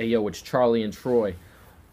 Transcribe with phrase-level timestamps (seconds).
[0.00, 1.34] Hey yo, it's Charlie and Troy.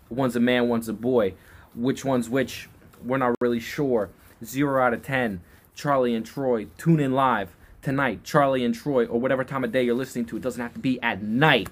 [0.10, 1.34] One's a man, one's a boy.
[1.76, 2.70] Which one's which?
[3.04, 4.12] We're not really sure.
[4.42, 5.42] Zero out of ten.
[5.76, 6.68] Charlie and Troy.
[6.78, 8.24] Tune in live tonight.
[8.24, 10.38] Charlie and Troy, or whatever time of day you're listening to.
[10.38, 11.68] It doesn't have to be at night.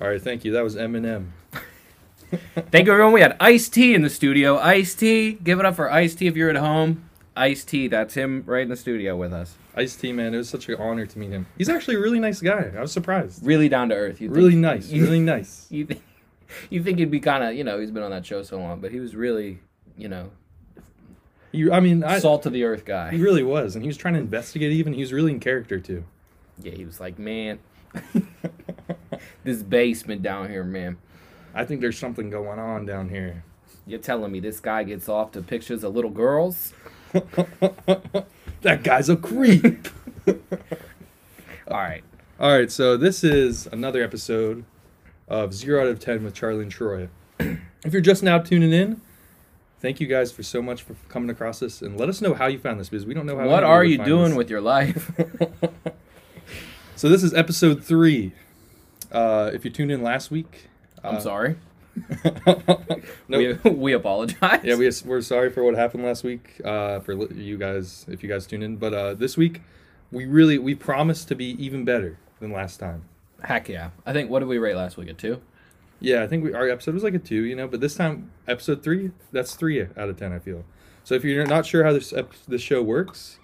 [0.00, 0.52] All right, thank you.
[0.52, 1.32] That was Eminem.
[2.70, 3.12] Thank you, everyone.
[3.12, 4.56] We had Ice T in the studio.
[4.56, 7.05] Ice T, give it up for Ice T if you're at home.
[7.36, 9.54] Ice T, that's him right in the studio with us.
[9.74, 11.46] Ice T, man, it was such an honor to meet him.
[11.58, 12.72] He's actually a really nice guy.
[12.76, 13.44] I was surprised.
[13.44, 14.20] Really down to earth.
[14.20, 14.90] You Really nice.
[14.90, 15.66] Really nice.
[15.70, 16.02] You think
[16.70, 18.80] you think he'd be kind of you know he's been on that show so long,
[18.80, 19.60] but he was really
[19.98, 20.30] you know
[21.52, 23.10] You, I mean, I, salt to the earth guy.
[23.10, 24.72] he really was, and he was trying to investigate.
[24.72, 26.04] Even he was really in character too.
[26.62, 27.58] Yeah, he was like, man,
[29.44, 30.96] this basement down here, man.
[31.54, 33.44] I think there's something going on down here.
[33.86, 36.72] You're telling me this guy gets off to pictures of little girls?
[38.62, 39.86] That guy's a creep.
[40.26, 42.02] All right.
[42.40, 44.64] All right, so this is another episode
[45.28, 47.08] of Zero Out of Ten with Charlie and Troy.
[47.38, 49.00] if you're just now tuning in,
[49.80, 52.46] thank you guys for so much for coming across this, and let us know how
[52.46, 53.46] you found this because we don't know how.
[53.46, 54.36] What are you doing this.
[54.36, 55.12] with your life?
[56.96, 58.32] So this is episode three.
[59.12, 60.68] Uh, if you tuned in last week,
[61.04, 61.56] I'm uh, sorry.
[62.46, 62.76] No,
[63.28, 64.60] We, we apologize.
[64.62, 66.60] yeah, we, we're sorry for what happened last week.
[66.64, 69.62] Uh, for you guys, if you guys tuned in, but uh, this week,
[70.12, 73.02] we really we promised to be even better than last time.
[73.42, 73.90] Heck yeah.
[74.04, 75.08] I think, what did we rate last week?
[75.08, 75.40] A two?
[76.00, 78.30] Yeah, I think we, our episode was like a two, you know, but this time
[78.46, 80.32] episode three, that's three out of ten.
[80.32, 80.64] I feel.
[81.04, 83.38] So if you're not sure how this ep- this show works,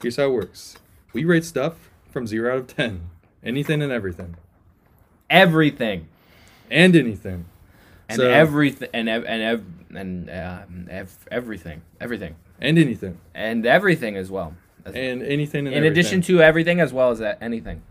[0.00, 0.76] here's how it works:
[1.12, 3.10] we rate stuff from zero out of ten,
[3.44, 4.36] anything and everything,
[5.28, 6.08] Everything.
[6.70, 7.44] and anything.
[8.12, 8.88] And So- everything.
[8.94, 9.64] And, ev- and, ev-
[9.96, 11.82] and uh, ev- everything.
[12.00, 12.34] Everything.
[12.60, 14.54] and anything, And everything as well.
[14.84, 15.66] As- and anything.
[15.66, 17.82] And in addition to everything as well as that anything.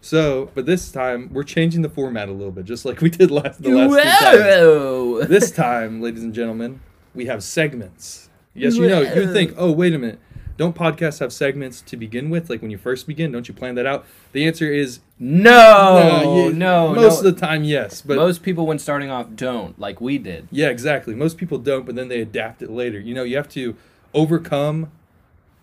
[0.00, 3.30] so, but this time we're changing the format a little bit, just like we did
[3.30, 5.28] last the last two times.
[5.28, 6.80] This time, ladies and gentlemen,
[7.14, 8.28] we have segments.
[8.54, 10.18] Yes, you know, you think, oh, wait a minute.
[10.56, 12.48] Don't podcasts have segments to begin with?
[12.48, 14.06] Like when you first begin, don't you plan that out?
[14.32, 17.28] The answer is no, you- no, Most no.
[17.28, 18.00] of the time, yes.
[18.02, 20.48] But Most people, when starting off, don't like we did.
[20.50, 21.14] yeah, exactly.
[21.14, 22.98] Most people don't, but then they adapt it later.
[22.98, 23.76] You know, you have to
[24.14, 24.90] overcome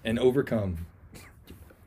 [0.06, 0.86] and overcome.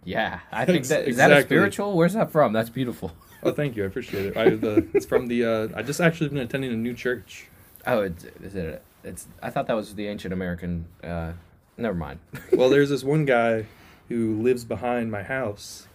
[0.04, 1.96] Yeah, I think that is that a spiritual.
[1.96, 2.52] Where's that from?
[2.52, 3.12] That's beautiful.
[3.42, 3.84] Oh, thank you.
[3.84, 4.36] I appreciate it.
[4.36, 5.44] I, the, it's from the.
[5.44, 7.46] Uh, I just actually been attending a new church.
[7.86, 8.82] Oh, it's, is it?
[9.04, 9.26] It's.
[9.42, 10.86] I thought that was the ancient American.
[11.04, 11.32] Uh,
[11.76, 12.20] never mind.
[12.53, 13.66] Well, there's this one guy
[14.09, 15.88] who lives behind my house,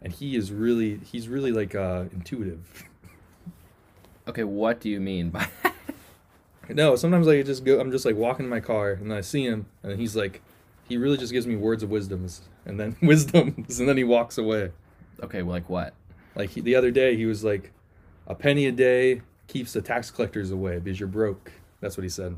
[0.00, 2.84] and he is really he's really like uh, intuitive.
[4.28, 5.48] okay, what do you mean by?
[6.68, 7.78] No, sometimes I just go.
[7.78, 10.42] I'm just like walking in my car, and then I see him, and he's like,
[10.88, 14.38] he really just gives me words of wisdoms, and then wisdoms, and then he walks
[14.38, 14.72] away.
[15.22, 15.94] okay, well, like what?
[16.34, 17.72] Like he, the other day, he was like,
[18.26, 21.52] a penny a day keeps the tax collectors away because you're broke.
[21.80, 22.36] That's what he said.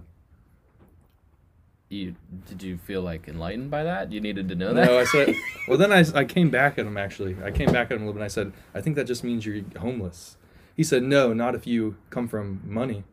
[1.90, 2.14] You
[2.46, 4.12] did you feel like enlightened by that?
[4.12, 4.86] You needed to know that.
[4.86, 5.34] No, I said.
[5.68, 7.36] Well, then I, I came back at him actually.
[7.44, 8.20] I came back at him a little bit.
[8.20, 10.36] and I said, I think that just means you're homeless.
[10.74, 13.04] He said, No, not if you come from money.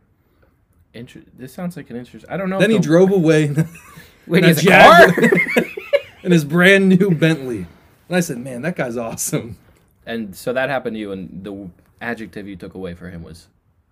[0.93, 2.25] Inter- this sounds like an interest.
[2.29, 2.59] I don't know.
[2.59, 3.45] Then he the- drove away.
[3.45, 3.55] in
[4.27, 5.65] Wait, a he has a car.
[6.23, 7.67] in his brand new Bentley.
[8.07, 9.57] And I said, Man, that guy's awesome.
[10.05, 11.69] and so that happened to you, and the
[12.01, 13.47] adjective you took away for him was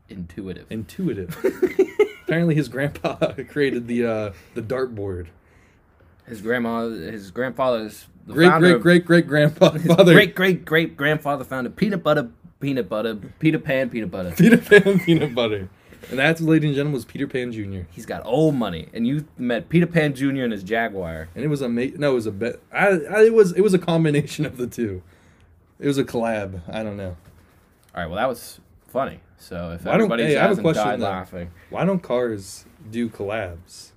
[0.10, 0.66] intuitive.
[0.70, 1.38] Intuitive.
[2.26, 3.16] Apparently, his grandpa
[3.50, 5.28] created the uh, the dartboard.
[6.28, 9.80] His grandma, his grandfather's the Great founder great of- great great grandfather.
[10.04, 12.30] great great great grandfather founded peanut butter
[12.62, 14.32] peanut butter Peter Pan peanut butter.
[14.38, 15.70] Peter Pan peanut butter.
[16.10, 17.88] And that's, ladies and gentlemen, was Peter Pan Jr.
[17.92, 20.44] He's got old money, and you met Peter Pan Jr.
[20.44, 21.30] and his Jaguar.
[21.34, 22.60] And it was a ma- no, it was a bet.
[22.74, 25.02] I, I it was it was a combination of the two.
[25.80, 26.62] It was a collab.
[26.70, 27.16] I don't know.
[27.96, 29.20] All right, well that was funny.
[29.44, 31.06] So if Why don't- everybody hey, I have a hasn't question, died though.
[31.06, 33.90] laughing, Why don't cars do collabs?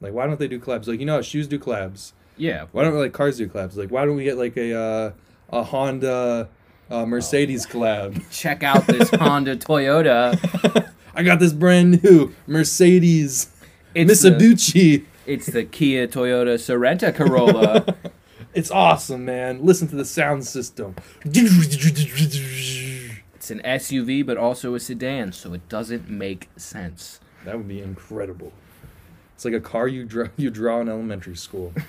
[0.00, 0.86] Like, why don't they do collabs?
[0.86, 2.12] Like, you know, how shoes do collabs.
[2.36, 3.76] yeah, Why don't like cars do collabs?
[3.76, 5.10] Like, why don't we get like a uh,
[5.50, 6.48] a Honda,
[6.90, 8.22] uh, Mercedes collab?
[8.30, 10.88] check out this Honda Toyota.
[11.14, 13.50] I got this brand new Mercedes
[13.94, 14.30] It's the,
[15.26, 17.84] it's the Kia Toyota Sorento Corolla.
[18.54, 19.64] It's awesome, man.
[19.64, 20.94] Listen to the sound system.
[23.42, 27.18] It's an SUV, but also a sedan, so it doesn't make sense.
[27.44, 28.52] That would be incredible.
[29.34, 31.72] It's like a car you draw you draw in elementary school.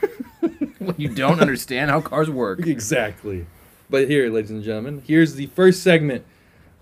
[0.79, 2.59] When you don't understand how cars work.
[2.67, 3.45] exactly.
[3.87, 6.25] But here, ladies and gentlemen, here's the first segment.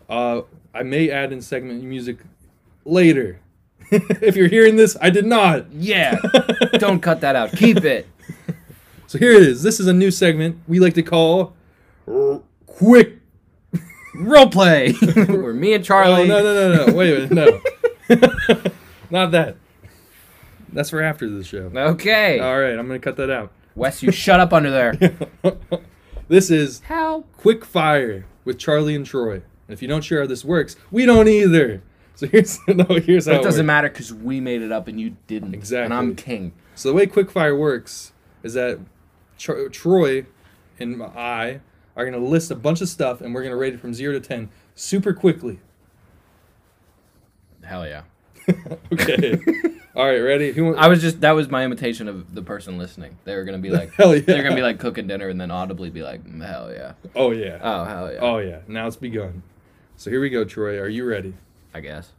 [0.10, 0.44] Uh,
[0.74, 2.20] I may add in segment music
[2.86, 3.42] later.
[3.92, 5.70] if you're hearing this, I did not.
[5.74, 6.18] Yeah,
[6.80, 7.52] don't cut that out.
[7.52, 8.08] Keep it.
[9.08, 9.64] So here it is.
[9.64, 11.58] This is a new segment we like to call
[12.66, 13.21] Quick.
[14.16, 14.94] Role play.
[15.16, 16.28] Where me and Oh Charlie.
[16.28, 16.94] no no no no!
[16.94, 17.64] Wait a minute,
[18.10, 18.62] no,
[19.10, 19.56] not that.
[20.74, 21.72] That's for after the show.
[21.76, 22.40] Okay.
[22.40, 23.52] All right, I'm gonna cut that out.
[23.76, 24.94] Wes, you shut up under there.
[26.28, 27.24] this is How?
[27.38, 29.36] quick fire with Charlie and Troy.
[29.36, 31.82] And if you don't sure how this works, we don't either.
[32.16, 33.68] So here's no here's how It doesn't works.
[33.68, 35.54] matter because we made it up and you didn't.
[35.54, 35.86] Exactly.
[35.86, 36.52] And I'm king.
[36.76, 38.12] So the way quickfire works
[38.44, 38.80] is that
[39.38, 40.26] Tro- Troy
[40.80, 41.62] and I
[42.02, 43.94] are going to list a bunch of stuff and we're going to rate it from
[43.94, 45.60] 0 to 10 super quickly.
[47.64, 48.04] Hell yeah.
[48.92, 49.40] Okay.
[49.96, 50.52] All right, ready?
[50.52, 53.18] Who I was just that was my imitation of the person listening.
[53.24, 54.22] They were gonna be like, Hell yeah.
[54.22, 57.32] they're gonna be like cooking dinner and then audibly be like, "Mm, hell yeah, Oh
[57.32, 57.60] yeah.
[57.62, 58.60] oh hell yeah, Oh yeah.
[58.68, 59.44] Now it's begun.
[59.98, 60.80] So here we go, Troy.
[60.80, 61.34] Are you ready?
[61.74, 62.12] I guess.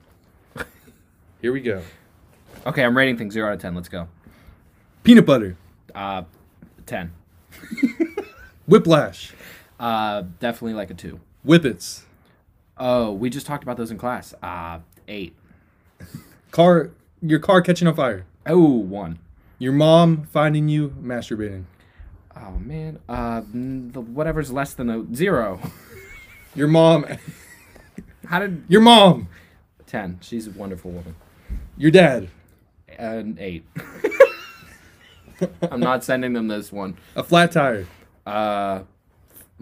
[1.41, 1.83] Here we go.
[2.67, 3.75] Okay, I'm rating things zero out of ten.
[3.75, 4.07] Let's go.
[5.03, 5.57] Peanut butter,
[5.95, 6.23] Uh,
[6.87, 7.13] ten.
[8.67, 9.33] whiplash,
[9.83, 11.19] Uh, definitely like a two.
[11.45, 12.03] whippets,
[12.79, 14.33] Oh, we just talked about those in class.
[14.43, 15.35] Uh, eight.
[16.53, 16.91] car
[17.21, 19.19] your car catching on fire, Oh, one.
[19.59, 21.65] your mom finding you masturbating,
[22.37, 22.99] Oh man.
[23.09, 25.61] Uh, the whatever's less than a zero.
[26.55, 27.05] your mom
[28.27, 29.27] How did your mom,
[29.87, 30.19] ten?
[30.23, 31.17] She's a wonderful woman.
[31.77, 32.29] your dad,
[32.99, 33.67] An eight.
[35.71, 36.97] I'm not sending them this one.
[37.17, 37.87] a flat tire,
[38.25, 38.83] Uh,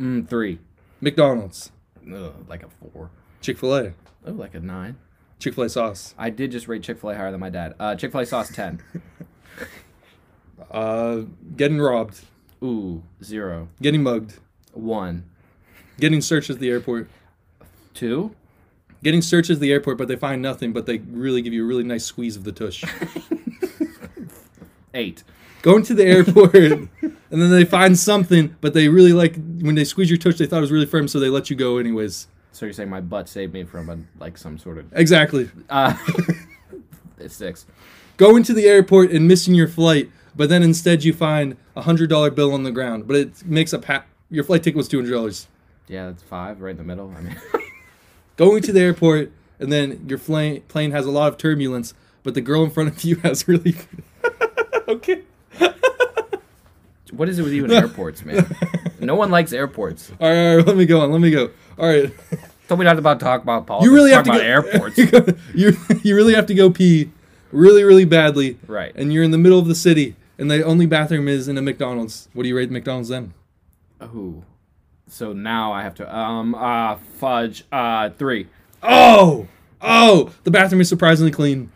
[0.00, 0.58] mm, three.
[1.00, 1.70] McDonald's,
[2.12, 3.10] Ugh, like a four.
[3.40, 3.92] Chick-fil-A,
[4.26, 4.96] Oh, like a nine.
[5.38, 7.74] Chick-fil-A sauce, I did just rate Chick Fil A higher than my dad.
[7.80, 8.82] Uh, Chick Fil A sauce ten.
[10.70, 11.22] uh
[11.56, 12.20] getting robbed,
[12.62, 13.68] Ooh, zero.
[13.80, 14.38] getting mugged,
[14.72, 15.24] One.
[15.98, 17.08] getting searched at the airport,
[17.94, 18.34] Two.
[19.02, 21.66] getting searched at the airport but they find nothing but they really give you a
[21.66, 22.84] really nice squeeze of the tush.
[24.94, 25.22] Eight.
[25.62, 26.88] going to the airport
[27.30, 30.46] and then they find something but they really like when they squeeze your tush they
[30.46, 33.00] thought it was really firm so they let you go anyways So you're saying my
[33.00, 35.96] butt saved me from a like some sort of exactly uh
[37.18, 37.66] it's six.
[38.16, 42.08] going to the airport and missing your flight but then instead you find a hundred
[42.10, 44.98] dollar bill on the ground but it makes up ha- your flight ticket was two
[44.98, 45.46] hundred dollars
[45.88, 47.12] Yeah, that's five right in the middle.
[47.16, 47.36] I mean
[48.36, 51.92] going to the airport and then your fla- plane has a lot of turbulence
[52.22, 53.76] but the girl in front of you has really
[54.88, 55.22] okay
[57.20, 58.46] what is it with you and airports, man?
[58.98, 60.10] No one likes airports.
[60.18, 62.10] all right, all right let me go on let me go all right
[62.66, 63.86] Told me not about talk about politics.
[63.90, 64.96] you really have to go, airports.
[65.54, 67.10] you you really have to go pee,
[67.52, 68.92] really really badly, Right.
[68.94, 71.62] And you're in the middle of the city, and the only bathroom is in a
[71.62, 72.28] McDonald's.
[72.32, 73.34] What do you rate McDonald's then?
[74.00, 74.44] Oh,
[75.08, 78.46] So now I have to um uh fudge uh three.
[78.82, 79.46] Oh,
[79.82, 81.70] oh, the bathroom is surprisingly clean.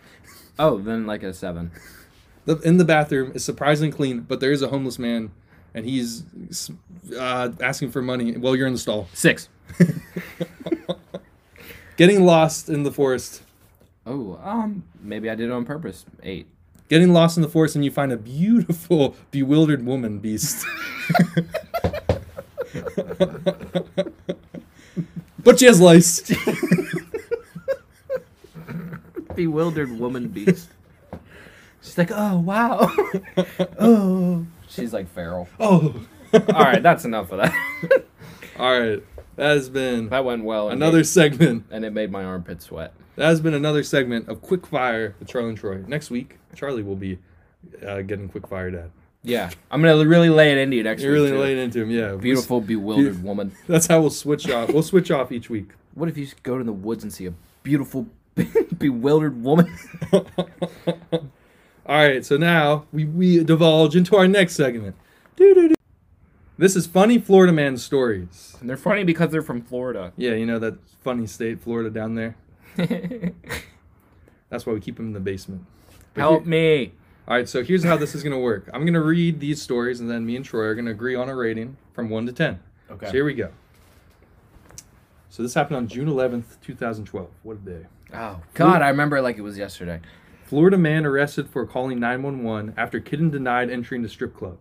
[0.59, 1.71] Oh, then like a seven.
[2.47, 5.31] The, in the bathroom is surprisingly clean, but there is a homeless man,
[5.75, 6.25] and he's
[7.19, 9.09] uh, asking for money while you're in the stall.
[9.15, 9.49] Six.
[11.97, 13.43] Getting lost in the forest.
[14.07, 16.05] Oh, um, maybe I did it on purpose.
[16.23, 16.47] Eight.
[16.89, 20.67] Getting lost in the forest, and you find a beautiful, bewildered woman beast.
[25.43, 26.21] but she has lice.
[29.35, 30.69] Bewildered woman beast.
[31.85, 32.91] She's like, oh wow.
[33.79, 34.47] oh.
[34.69, 35.49] She's like feral.
[35.61, 35.95] Oh.
[36.33, 38.05] All right, that's enough of that.
[38.59, 39.03] All right.
[39.37, 40.71] That has been that went well.
[40.71, 41.67] and another made- segment.
[41.71, 42.95] and it made my armpit sweat.
[43.17, 45.85] That has been another segment of Quick Fire with Charlie and Troy.
[45.87, 47.19] Next week, Charlie will be
[47.87, 48.91] uh, getting quick fired at.
[49.23, 51.21] Yeah, I'm gonna really lay it into you next You're week.
[51.21, 51.39] really too.
[51.39, 52.15] laying into him, yeah.
[52.17, 53.53] Beautiful, bewildered woman.
[53.69, 54.71] That's how we'll switch off.
[54.71, 55.71] We'll switch off each week.
[55.95, 58.07] What if you just go to the woods and see a beautiful,
[58.79, 59.73] bewildered woman?
[61.87, 64.97] All right, so now we, we divulge into our next segment.
[65.37, 65.75] Doo-doo-doo.
[66.57, 68.57] This is funny Florida man stories.
[68.61, 70.13] And they're funny because they're from Florida.
[70.17, 72.37] Yeah, you know that funny state, Florida, down there.
[74.49, 75.67] That's why we keep them in the basement.
[76.15, 76.93] But Help here- me.
[77.27, 78.69] All right, so here's how this is gonna work.
[78.73, 81.35] I'm gonna read these stories, and then me and Troy are gonna agree on a
[81.35, 82.61] rating from one to ten.
[82.91, 83.07] Okay.
[83.07, 83.51] So here we go.
[85.31, 87.29] So this happened on June 11th, 2012.
[87.43, 87.87] What a day.
[88.13, 90.01] Oh God, I remember like it was yesterday.
[90.45, 94.59] Florida man arrested for calling 911 after kitten denied entering the strip club.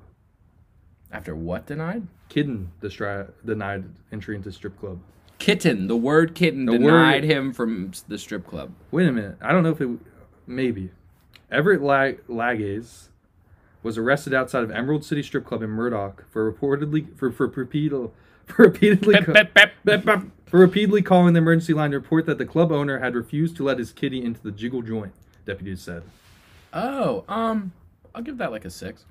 [1.11, 2.07] After what denied?
[2.29, 4.99] Kitten destri- denied entry into strip club.
[5.39, 5.87] Kitten.
[5.87, 8.71] The word kitten The denied word- him from the strip club.
[8.91, 9.37] Wait a minute.
[9.41, 9.89] I don't know if it.
[10.47, 10.89] Maybe.
[11.51, 12.21] Everett Lag-
[13.83, 18.09] was arrested outside of Emerald City Strip Club in Murdock for reportedly for for repeated
[18.45, 19.15] for repeatedly.
[19.19, 19.73] Bep, bep.
[20.45, 23.63] for repeatedly calling the emergency line to report that the club owner had refused to
[23.63, 25.11] let his kitty into the jiggle joint.
[25.45, 26.03] Deputies said.
[26.73, 27.71] Oh, um,
[28.15, 29.05] I'll give that like a six.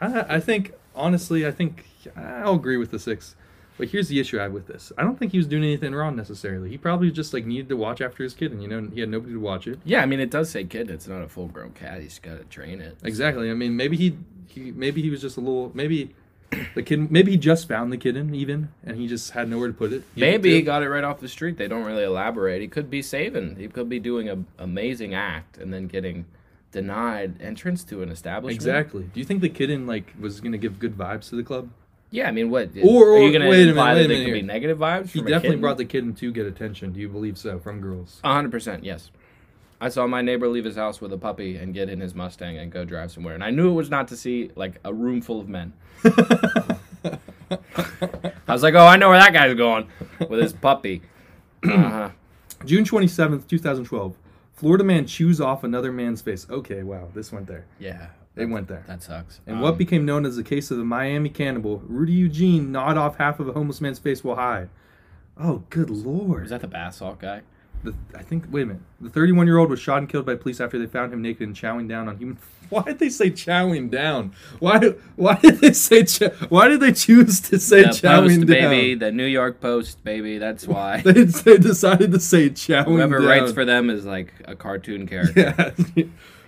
[0.00, 1.84] I, I think honestly, I think
[2.16, 3.36] I'll agree with the six.
[3.76, 4.92] But here's the issue I have with this.
[4.96, 6.70] I don't think he was doing anything wrong necessarily.
[6.70, 9.08] He probably just like needed to watch after his kid, and you know he had
[9.08, 9.80] nobody to watch it.
[9.84, 10.90] Yeah, I mean it does say kid.
[10.90, 12.00] It's not a full grown cat.
[12.00, 12.96] He's got to train it.
[13.02, 13.50] Exactly.
[13.50, 14.16] I mean, maybe he,
[14.46, 16.14] he maybe he was just a little maybe
[16.74, 19.74] the kid maybe he just found the kitten even and he just had nowhere to
[19.74, 20.02] put it.
[20.16, 21.56] Maybe he got it right off the street.
[21.58, 22.60] They don't really elaborate.
[22.60, 23.56] He could be saving.
[23.56, 26.26] He could be doing a amazing act and then getting
[26.72, 28.56] denied entrance to an establishment.
[28.56, 29.04] exactly.
[29.12, 31.70] Do you think the kitten like was gonna give good vibes to the club?
[32.10, 32.70] Yeah, I mean, what?
[32.80, 34.42] Or- are you going to wait a minute, imply wait a that minute could be
[34.42, 35.08] negative vibes?
[35.10, 35.60] He definitely kitten?
[35.60, 36.92] brought the kitten to get attention.
[36.92, 38.20] Do you believe so from girls?
[38.22, 39.10] A hundred percent, yes.
[39.80, 42.56] I saw my neighbor leave his house with a puppy and get in his Mustang
[42.58, 45.20] and go drive somewhere, and I knew it was not to see like a room
[45.20, 45.72] full of men.
[46.04, 46.78] I
[48.52, 49.88] was like, oh, I know where that guy's going
[50.28, 51.02] with his puppy.
[51.64, 52.10] Uh-huh.
[52.64, 54.16] June twenty seventh, two thousand twelve.
[54.52, 56.46] Florida man chews off another man's face.
[56.48, 57.66] Okay, wow, this went there.
[57.78, 58.84] Yeah, It went there.
[58.86, 59.40] that sucks.
[59.46, 62.96] And Um, what became known as the case of the Miami cannibal, Rudy Eugene gnawed
[62.96, 64.68] off half of a homeless man's face while high.
[65.36, 66.42] Oh, good lord.
[66.42, 67.42] was that the bath salt guy?
[67.84, 68.82] The, I think, wait a minute.
[69.00, 71.46] The 31 year old was shot and killed by police after they found him naked
[71.46, 72.38] and chowing down on human.
[72.70, 74.32] Why did they say chowing down?
[74.58, 74.78] Why,
[75.16, 78.46] why did they say, chow, why did they choose to say The chowing Post, down?
[78.46, 80.38] baby, the New York Post, baby.
[80.38, 81.02] That's why.
[81.04, 82.84] They, they decided to say chowing down.
[82.86, 83.28] Whoever down.
[83.28, 85.54] writes for them is like a cartoon character.
[85.94, 86.04] Yeah.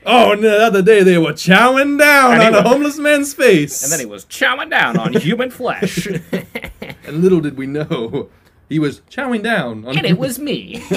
[0.06, 3.82] oh, no, the other day they were chowing down And on a homeless man's face.
[3.82, 6.06] And then he was chowing down on human flesh.
[6.06, 8.30] And little did we know,
[8.68, 9.96] he was chowing down on.
[9.98, 10.82] and it was me.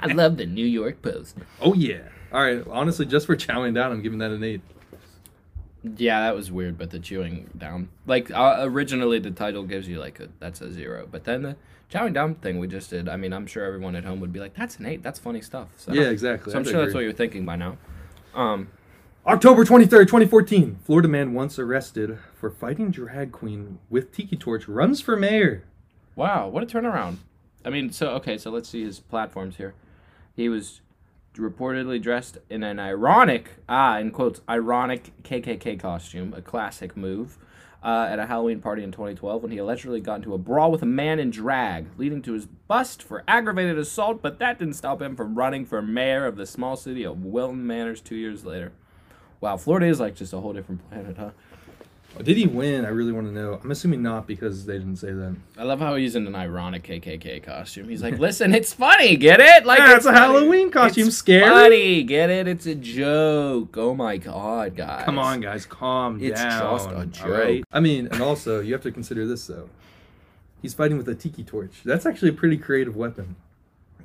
[0.00, 1.36] I love the New York Post.
[1.60, 2.08] Oh yeah.
[2.32, 2.64] All right.
[2.70, 4.60] Honestly, just for chowing down, I'm giving that an eight.
[5.96, 9.98] Yeah, that was weird, but the chewing down, like uh, originally the title gives you
[10.00, 11.56] like a that's a zero, but then the
[11.92, 13.06] chowing down thing we just did.
[13.06, 15.02] I mean, I'm sure everyone at home would be like, "That's an eight.
[15.02, 16.52] That's funny stuff." So, Yeah, exactly.
[16.52, 17.76] So I'm I'd sure that's what you're thinking by now.
[18.34, 18.68] Um,
[19.26, 20.78] October 23rd, 2014.
[20.84, 25.64] Florida man once arrested for fighting drag queen with tiki torch runs for mayor.
[26.16, 27.16] Wow, what a turnaround!
[27.64, 29.74] I mean, so okay, so let's see his platforms here.
[30.34, 30.80] He was
[31.36, 37.38] reportedly dressed in an ironic, ah, in quotes, ironic KKK costume, a classic move,
[37.82, 40.82] uh, at a Halloween party in 2012 when he allegedly got into a brawl with
[40.82, 45.02] a man in drag, leading to his bust for aggravated assault, but that didn't stop
[45.02, 48.72] him from running for mayor of the small city of Wilton Manors two years later.
[49.40, 51.30] Wow, Florida is like just a whole different planet, huh?
[52.22, 52.84] Did he win?
[52.84, 53.58] I really want to know.
[53.62, 55.34] I'm assuming not because they didn't say that.
[55.58, 57.88] I love how he's in an ironic KKK costume.
[57.88, 59.66] He's like, "Listen, it's funny, get it?
[59.66, 60.18] Like Yeah, it's a funny.
[60.38, 62.46] Halloween costume, It's scary." Funny, get it?
[62.46, 63.76] It's a joke.
[63.76, 65.04] Oh my god, guys!
[65.04, 66.78] Come on, guys, calm It's down.
[66.78, 67.28] just a joke.
[67.30, 67.64] right?
[67.72, 69.68] I mean, and also you have to consider this though.
[70.62, 71.80] He's fighting with a tiki torch.
[71.84, 73.36] That's actually a pretty creative weapon.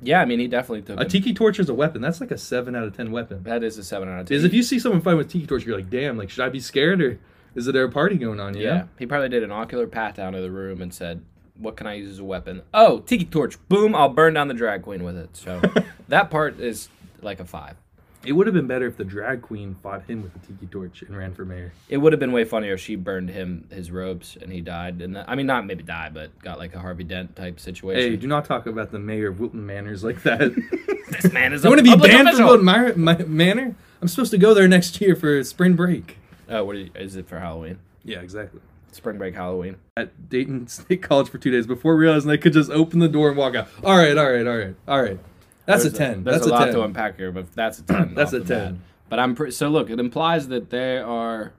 [0.02, 1.10] Yeah, I mean, he definitely took A it.
[1.10, 2.00] tiki torch is a weapon.
[2.02, 3.42] That's like a seven out of ten weapon.
[3.44, 4.36] That is a seven out of ten.
[4.36, 6.48] Is if you see someone fighting with tiki torch, you're like, damn, like should I
[6.48, 7.18] be scared or
[7.54, 8.56] is there a party going on?
[8.56, 11.22] You yeah, he probably did an ocular pat down to the room and said,
[11.56, 12.62] "What can I use as a weapon?
[12.74, 13.56] Oh, tiki torch!
[13.68, 13.94] Boom!
[13.94, 15.60] I'll burn down the drag queen with it." So
[16.08, 16.88] that part is
[17.22, 17.76] like a five.
[18.22, 21.00] It would have been better if the drag queen fought him with a tiki torch
[21.00, 21.72] and ran for mayor.
[21.88, 25.00] It would have been way funnier if she burned him his robes and he died.
[25.00, 28.10] And I mean, not maybe die, but got like a Harvey Dent type situation.
[28.10, 30.40] Hey, do not talk about the mayor of Wilton Manors like that.
[31.08, 32.58] this man is you want to be banned official.
[32.58, 33.74] from Wilton Ma- Ma- Manor?
[34.02, 36.18] I'm supposed to go there next year for spring break.
[36.50, 37.78] Oh, what are you, is it for Halloween?
[38.04, 38.60] Yeah, exactly.
[38.92, 39.76] Spring break Halloween.
[39.96, 43.28] At Dayton State College for two days before realizing they could just open the door
[43.28, 43.68] and walk out.
[43.84, 45.18] All right, all right, all right, all right.
[45.66, 46.24] That's There's a ten.
[46.24, 46.74] there's That's a, a, lot ten.
[46.74, 48.14] to unpack here, but that's a ten.
[48.14, 48.46] That's a 10.
[48.46, 48.74] bat.
[49.08, 49.90] But I'm pre- so look.
[49.90, 51.52] It implies that they are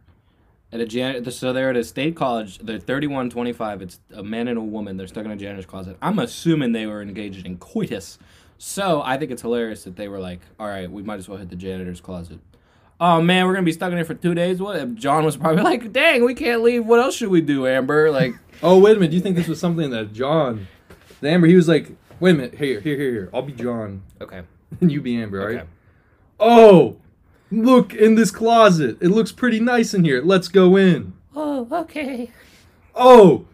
[0.73, 2.57] at a jan- so they're at a state college.
[2.59, 3.81] They're 31, 25.
[3.81, 4.97] It's a man and a woman.
[4.97, 5.95] They're stuck in a janitor's closet.
[6.01, 8.17] I'm assuming they were engaged in coitus.
[8.57, 11.37] So I think it's hilarious that they were like, "All right, we might as well
[11.37, 12.39] hit the janitor's closet."
[13.03, 14.59] Oh man, we're gonna be stuck in here for two days.
[14.61, 14.93] What?
[14.93, 16.85] John was probably like, "Dang, we can't leave.
[16.85, 19.09] What else should we do, Amber?" Like, Oh wait a minute.
[19.09, 20.67] Do you think this was something that John,
[21.19, 21.47] the Amber?
[21.47, 21.89] He was like,
[22.19, 22.53] wait a minute.
[22.53, 23.29] Here, here, here, here.
[23.33, 24.43] I'll be John, okay,
[24.81, 25.41] and you be Amber.
[25.41, 25.55] All right.
[25.57, 25.67] okay.
[26.39, 26.97] Oh,
[27.51, 28.97] look in this closet.
[29.01, 30.21] It looks pretty nice in here.
[30.21, 31.13] Let's go in.
[31.35, 32.29] Oh, okay.
[32.93, 33.45] Oh,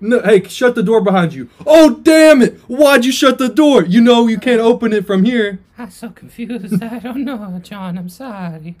[0.00, 1.50] no, hey, shut the door behind you.
[1.66, 2.58] Oh, damn it.
[2.68, 3.84] Why'd you shut the door?
[3.84, 5.60] You know you can't open it from here.
[5.76, 6.82] I'm so confused.
[6.82, 7.96] I don't know, John.
[7.98, 8.76] I'm sorry.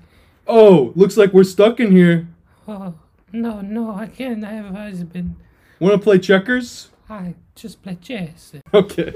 [0.48, 2.26] Oh, looks like we're stuck in here.
[2.66, 2.94] Oh,
[3.32, 4.42] no, no, I can't.
[4.42, 5.36] I have a husband.
[5.78, 6.88] Want to play checkers?
[7.10, 8.54] I just play chess.
[8.72, 9.12] Okay.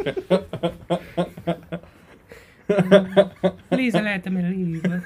[3.70, 5.04] Please let me leave.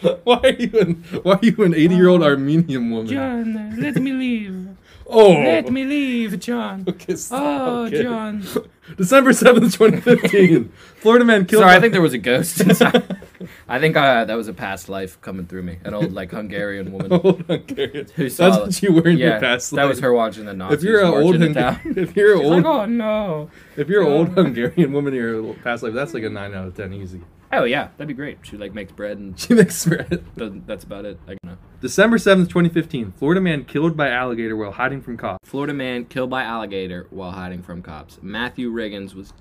[0.24, 2.26] why are you an Why are you an eighty year old oh.
[2.26, 3.06] Armenian woman?
[3.06, 4.68] John, let me leave.
[5.06, 6.84] oh, Let me leave, John.
[6.88, 7.42] Okay, oh, stop.
[7.42, 8.02] Oh, Okay.
[8.02, 8.44] John.
[8.96, 10.72] December seventh, twenty fifteen.
[10.96, 11.62] Florida man killed.
[11.62, 13.18] Sorry, I think there was a ghost inside.
[13.68, 15.78] I think uh, that was a past life coming through me.
[15.84, 18.06] An old like Hungarian woman old Hungarian.
[18.14, 18.50] who saw.
[18.50, 19.82] That's what you were in yeah, your past life.
[19.82, 21.80] that was her watching the Nazis If you're an old Hungarian, town.
[21.96, 23.50] if you're old, like, oh no.
[23.76, 26.66] if you're an old Hungarian woman in your past life, that's like a nine out
[26.68, 27.20] of ten easy.
[27.52, 28.38] Oh yeah, that'd be great.
[28.42, 30.24] She like makes bread and She makes bread.
[30.66, 31.18] that's about it.
[31.26, 31.56] Like, no.
[31.80, 33.12] December seventh, twenty fifteen.
[33.12, 35.48] Florida man killed by alligator while hiding from cops.
[35.48, 38.18] Florida man killed by alligator while hiding from cops.
[38.22, 39.32] Matthew Riggins was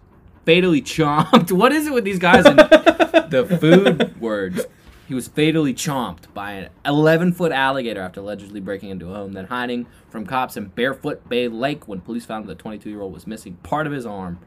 [0.45, 1.51] fatally chomped.
[1.63, 2.57] What is it with these guys and
[3.29, 4.65] the food words?
[5.07, 9.33] He was fatally chomped by an 11 foot alligator after allegedly breaking into a home,
[9.33, 13.13] then hiding from cops in Barefoot Bay Lake when police found the 22 year old
[13.13, 14.39] was missing part of his arm.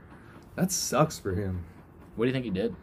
[0.54, 1.64] That sucks for him.
[2.16, 2.74] What do you think he did?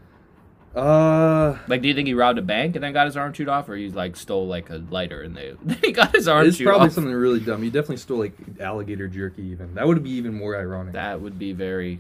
[0.76, 3.48] Uh, Like, do you think he robbed a bank and then got his arm chewed
[3.50, 5.54] off, or he like stole like a lighter and they
[5.84, 6.94] he got his arm it's chewed probably off?
[6.94, 7.62] something really dumb.
[7.62, 9.44] He definitely stole like alligator jerky.
[9.44, 10.94] Even that would be even more ironic.
[10.94, 12.00] That would be very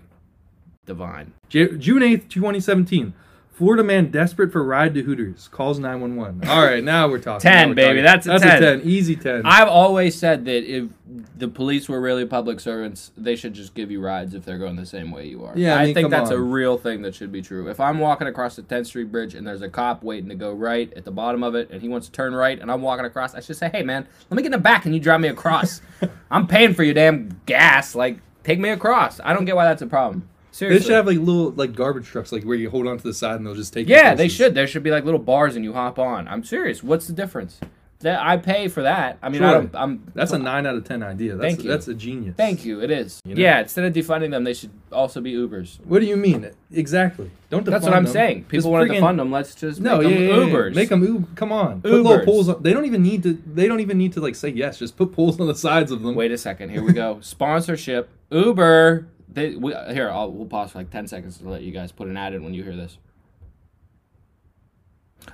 [0.85, 1.33] divine.
[1.49, 3.13] J- June eighth, twenty seventeen.
[3.53, 6.41] Florida man desperate for ride to Hooters calls nine one one.
[6.47, 7.41] All right, now we're talking.
[7.41, 8.03] 10, we're baby, talking.
[8.03, 8.63] that's a that's 10.
[8.63, 8.81] a ten.
[8.83, 9.43] Easy ten.
[9.45, 10.89] I've always said that if
[11.37, 14.75] the police were really public servants, they should just give you rides if they're going
[14.75, 15.53] the same way you are.
[15.55, 17.69] Yeah, I mean, think that's a real thing that should be true.
[17.69, 20.51] If I'm walking across the 10th Street Bridge and there's a cop waiting to go
[20.51, 23.05] right at the bottom of it, and he wants to turn right, and I'm walking
[23.05, 25.21] across, I should say, "Hey, man, let me get in the back and you drive
[25.21, 25.79] me across.
[26.31, 27.93] I'm paying for your damn gas.
[27.93, 30.27] Like, take me across." I don't get why that's a problem.
[30.59, 33.13] They should have like little like garbage trucks, like where you hold on to the
[33.13, 33.87] side and they'll just take.
[33.89, 34.53] you yeah, they should.
[34.55, 36.27] There should be like little bars and you hop on.
[36.27, 36.83] I'm serious.
[36.83, 37.59] What's the difference?
[37.99, 39.17] That I pay for that.
[39.21, 41.37] I mean, I don't, I'm That's a nine out of ten idea.
[41.37, 41.69] That's Thank you.
[41.71, 42.35] that's a genius.
[42.35, 42.81] Thank you.
[42.81, 43.21] It is.
[43.23, 43.41] You know?
[43.41, 43.61] Yeah.
[43.61, 45.77] Instead of defunding them, they should also be Ubers.
[45.85, 46.51] What do you mean?
[46.69, 47.31] Exactly.
[47.49, 47.63] Don't.
[47.65, 48.11] That's defund what I'm them.
[48.11, 48.37] saying.
[48.39, 49.31] Just People want to friggin- defund them.
[49.31, 50.53] Let's just No, make yeah, them yeah, yeah, yeah.
[50.53, 50.75] Ubers.
[50.75, 51.27] Make them Uber.
[51.35, 51.81] Come on.
[51.81, 52.25] Put little Ubers.
[52.25, 52.49] poles.
[52.49, 53.41] On, they don't even need to.
[53.53, 54.79] They don't even need to like say yes.
[54.79, 56.13] Just put poles on the sides of them.
[56.13, 56.71] Wait a second.
[56.71, 57.19] Here we go.
[57.21, 58.09] Sponsorship.
[58.31, 59.07] Uber.
[59.33, 62.07] They, we, here, I'll, we'll pause for like 10 seconds to let you guys put
[62.07, 62.97] an ad in when you hear this.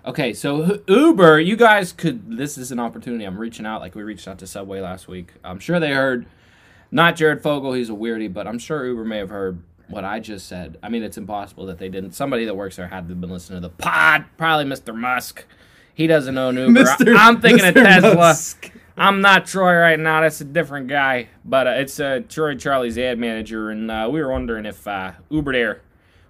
[0.05, 2.37] Okay, so Uber, you guys could.
[2.37, 3.25] This is an opportunity.
[3.25, 5.33] I'm reaching out like we reached out to Subway last week.
[5.43, 6.27] I'm sure they heard,
[6.91, 10.19] not Jared Fogle, he's a weirdie, but I'm sure Uber may have heard what I
[10.19, 10.77] just said.
[10.83, 12.11] I mean, it's impossible that they didn't.
[12.11, 14.25] Somebody that works there had to have been listening to the pod.
[14.37, 14.95] Probably Mr.
[14.95, 15.45] Musk.
[15.93, 16.81] He doesn't own Uber.
[16.81, 17.17] Mr.
[17.17, 18.15] I'm thinking of Tesla.
[18.15, 18.71] Musk.
[18.99, 20.19] I'm not Troy right now.
[20.21, 21.29] That's a different guy.
[21.45, 25.13] But uh, it's uh, Troy Charlie's ad manager, and uh, we were wondering if uh,
[25.29, 25.81] Uber there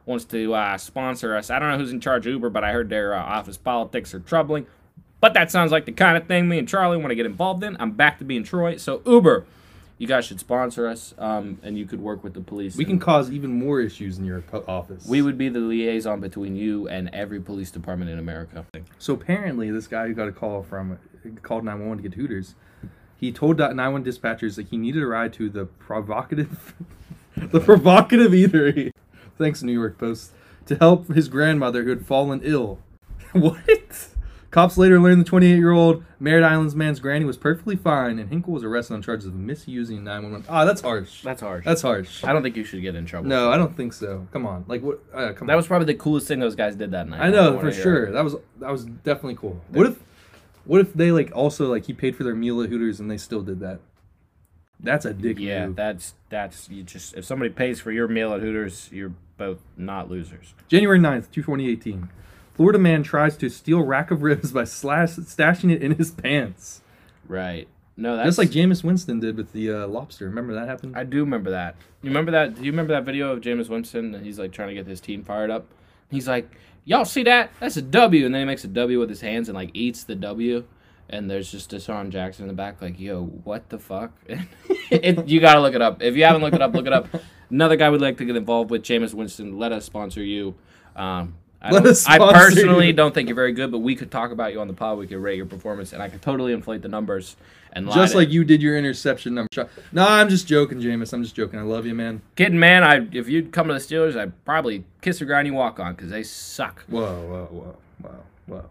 [0.05, 1.49] wants to uh, sponsor us.
[1.49, 4.13] I don't know who's in charge of Uber, but I heard their uh, office politics
[4.13, 4.67] are troubling.
[5.19, 7.63] But that sounds like the kind of thing me and Charlie want to get involved
[7.63, 7.75] in.
[7.79, 8.77] I'm back to being Troy.
[8.77, 9.45] So Uber,
[9.99, 12.77] you guys should sponsor us, um, and you could work with the police.
[12.77, 15.05] We can cause even more issues in your po- office.
[15.05, 18.65] We would be the liaison between you and every police department in America.
[18.97, 20.97] So apparently, this guy who got a call from
[21.43, 22.55] called 911 to get Hooters.
[23.17, 26.73] He told 911 dispatchers that he needed a ride to the provocative,
[27.35, 28.91] the provocative eatery.
[29.37, 30.31] Thanks, New York Post,
[30.67, 32.79] to help his grandmother who had fallen ill.
[33.33, 34.07] what?
[34.51, 38.63] Cops later learned the 28-year-old Merritt Islands man's granny was perfectly fine, and Hinkle was
[38.63, 40.47] arrested on charges of misusing 911.
[40.49, 41.21] Ah, that's harsh.
[41.21, 41.63] That's harsh.
[41.65, 42.23] That's harsh.
[42.23, 43.29] I don't think you should get in trouble.
[43.29, 44.27] No, I don't think so.
[44.31, 44.99] Come on, like what?
[45.13, 45.57] Uh, come That on.
[45.57, 47.21] was probably the coolest thing those guys did that night.
[47.21, 48.03] I know wanna for sure.
[48.05, 48.11] it.
[48.13, 49.61] That was that was definitely cool.
[49.69, 49.99] What if
[50.65, 53.17] what if they like also like he paid for their meal at Hooters and they
[53.17, 53.79] still did that?
[54.79, 55.75] That's a dick Yeah, move.
[55.75, 60.09] that's that's you just if somebody pays for your meal at Hooters, you're both not
[60.09, 60.53] losers.
[60.67, 62.09] January 9th, 2018.
[62.59, 66.81] Florida man tries to steal rack of ribs by slash, stashing it in his pants.
[67.25, 67.69] Right.
[67.95, 70.25] No, that's Just like Jameis Winston did with the uh, lobster.
[70.25, 70.97] Remember that happened?
[70.97, 71.77] I do remember that.
[72.01, 72.55] You remember that?
[72.55, 74.13] Do you remember that video of Jameis Winston?
[74.13, 75.67] And he's like trying to get his team fired up.
[76.11, 76.51] He's like,
[76.83, 77.51] "Y'all see that?
[77.61, 80.03] That's a W." And then he makes a W with his hands and like eats
[80.03, 80.65] the W.
[81.09, 84.11] And there's just DeSean Jackson in the back, like, "Yo, what the fuck?"
[84.91, 86.03] it, you gotta look it up.
[86.03, 87.07] If you haven't looked it up, look it up.
[87.49, 89.57] Another guy we'd like to get involved with, Jameis Winston.
[89.57, 90.55] Let us sponsor you.
[90.93, 91.75] Um, I,
[92.07, 92.93] I personally you.
[92.93, 94.97] don't think you're very good, but we could talk about you on the pod.
[94.97, 97.35] We could rate your performance, and I could totally inflate the numbers
[97.73, 99.49] and lie Just like you did your interception number.
[99.91, 101.11] No, I'm just joking, Jameis.
[101.11, 101.59] I'm just joking.
[101.59, 102.21] I love you, man.
[102.35, 102.83] Kidding, man.
[102.83, 105.95] I if you'd come to the Steelers, I'd probably kiss the ground you walk on
[105.95, 106.83] because they suck.
[106.87, 108.69] Whoa, whoa, whoa, whoa, whoa.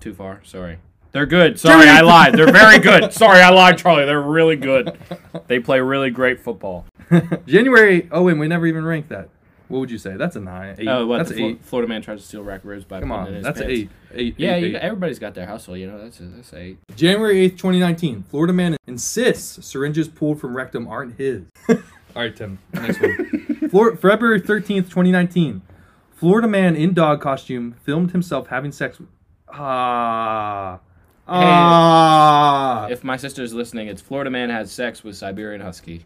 [0.00, 0.40] Too far.
[0.44, 0.78] Sorry.
[1.12, 1.60] They're good.
[1.60, 2.34] Sorry, I lied.
[2.34, 3.12] They're very good.
[3.12, 4.06] Sorry, I lied, Charlie.
[4.06, 4.98] They're really good.
[5.46, 6.86] They play really great football.
[7.46, 8.08] January.
[8.10, 9.28] Oh, and we never even ranked that.
[9.72, 10.16] What would you say?
[10.16, 10.76] That's a nine.
[10.78, 10.86] Eight.
[10.86, 11.18] Oh, what?
[11.18, 11.64] That's the Flo- eight.
[11.64, 13.58] Florida man tries to steal rack ribs by Come putting it in on, his that's
[13.60, 13.72] pants.
[13.72, 13.90] eight.
[14.14, 14.34] Eight.
[14.36, 14.80] Yeah, eight, you, eight.
[14.82, 15.76] everybody's got their hustle.
[15.76, 16.78] You know, that's a, that's eight.
[16.94, 18.24] January 8th, 2019.
[18.30, 21.42] Florida man insists syringes pulled from rectum aren't his.
[21.68, 21.76] All
[22.16, 22.58] right, Tim.
[22.74, 23.68] Next one.
[23.70, 25.62] Flor- February 13th, 2019.
[26.14, 29.08] Florida man in dog costume filmed himself having sex with.
[29.48, 30.78] Ah.
[31.26, 32.86] Ah.
[32.88, 36.04] If my sister's listening, it's Florida man has sex with Siberian husky.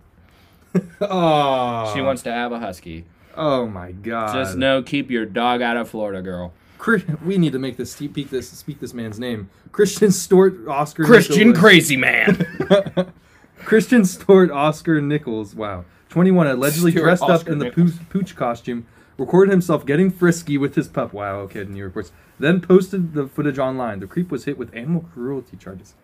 [1.00, 1.92] Ah.
[1.94, 3.06] She wants to have a husky.
[3.36, 4.32] Oh my god.
[4.34, 6.52] Just know, keep your dog out of Florida, girl.
[6.78, 9.48] Chri- we need to make this speak this speak this man's name.
[9.72, 11.58] Christian Stort Oscar Christian Nicholas.
[11.58, 12.46] Crazy Man.
[13.58, 17.92] Christian Stort Oscar Nichols, wow, 21, allegedly Stuart dressed up in the Nichols.
[17.92, 18.86] pooch, pooch costume,
[19.18, 21.12] recorded himself getting frisky with his pup.
[21.12, 22.12] Wow, okay, new reports.
[22.38, 24.00] Then posted the footage online.
[24.00, 25.94] The creep was hit with animal cruelty charges.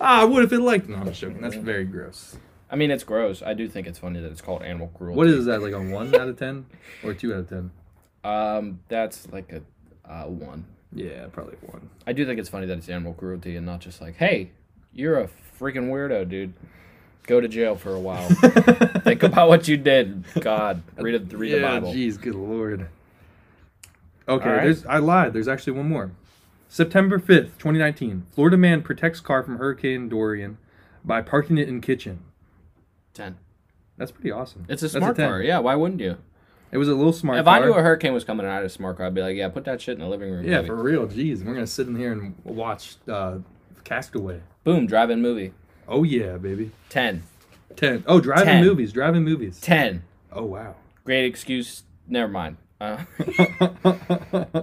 [0.00, 0.88] Ah, what if it liked?
[0.88, 1.40] No, I'm joking.
[1.40, 2.36] That's very gross.
[2.72, 3.42] I mean, it's gross.
[3.42, 5.18] I do think it's funny that it's called animal cruelty.
[5.18, 6.64] What is that, like a 1 out of 10?
[7.04, 7.70] Or 2 out of 10?
[8.24, 9.62] Um, that's like a
[10.10, 10.64] uh, one.
[10.92, 11.90] Yeah, probably 1.
[12.06, 14.52] I do think it's funny that it's animal cruelty and not just like, hey,
[14.94, 15.28] you're a
[15.60, 16.54] freaking weirdo, dude.
[17.24, 18.26] Go to jail for a while.
[19.04, 20.24] think about what you did.
[20.40, 21.32] God, read it.
[21.32, 21.92] Read the yeah, Bible.
[21.92, 22.88] jeez, good lord.
[24.26, 24.64] Okay, right.
[24.64, 25.32] there's I lied.
[25.32, 26.10] There's actually one more.
[26.68, 28.26] September 5th, 2019.
[28.32, 30.58] Florida man protects car from Hurricane Dorian
[31.04, 32.24] by parking it in kitchen.
[33.14, 33.36] Ten.
[33.98, 34.64] That's pretty awesome.
[34.68, 35.28] It's a That's smart 10.
[35.28, 35.42] car.
[35.42, 36.16] Yeah, why wouldn't you?
[36.70, 37.56] It was a little smart if car.
[37.56, 39.36] I knew a hurricane was coming and I had a smart car, I'd be like,
[39.36, 40.44] yeah, put that shit in the living room.
[40.44, 40.68] yeah, baby.
[40.68, 41.06] for real.
[41.06, 43.38] Jeez, we're gonna sit in here and watch uh,
[43.84, 44.40] Castaway.
[44.64, 45.52] Boom, drive-in movie.
[45.86, 46.70] Oh yeah, baby.
[46.88, 47.22] Ten.
[47.76, 48.02] Ten.
[48.06, 48.64] Oh, driving 10.
[48.64, 48.92] movies.
[48.92, 49.60] Driving movies.
[49.60, 50.02] Ten.
[50.32, 50.76] Oh wow.
[51.04, 51.82] Great excuse.
[52.08, 52.56] Never mind.
[52.80, 53.04] Uh,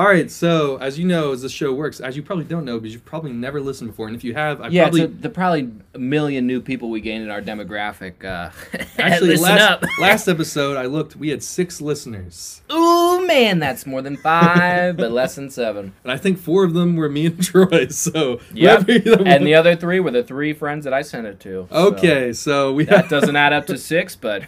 [0.00, 2.78] All right, so as you know, as the show works, as you probably don't know,
[2.80, 5.70] because you've probably never listened before, and if you have, I yeah, probably the probably
[5.92, 8.24] a million new people we gained in our demographic.
[8.24, 8.48] Uh,
[8.98, 14.16] Actually, last, last episode I looked, we had six listeners, Ooh man, that's more than
[14.16, 15.92] five, but less than seven.
[16.02, 17.88] and I think four of them were me and Troy.
[17.88, 21.68] So the- And the other three were the three friends that I sent it to.
[21.70, 24.44] okay, so we that doesn't add up to six, but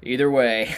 [0.00, 0.76] either way,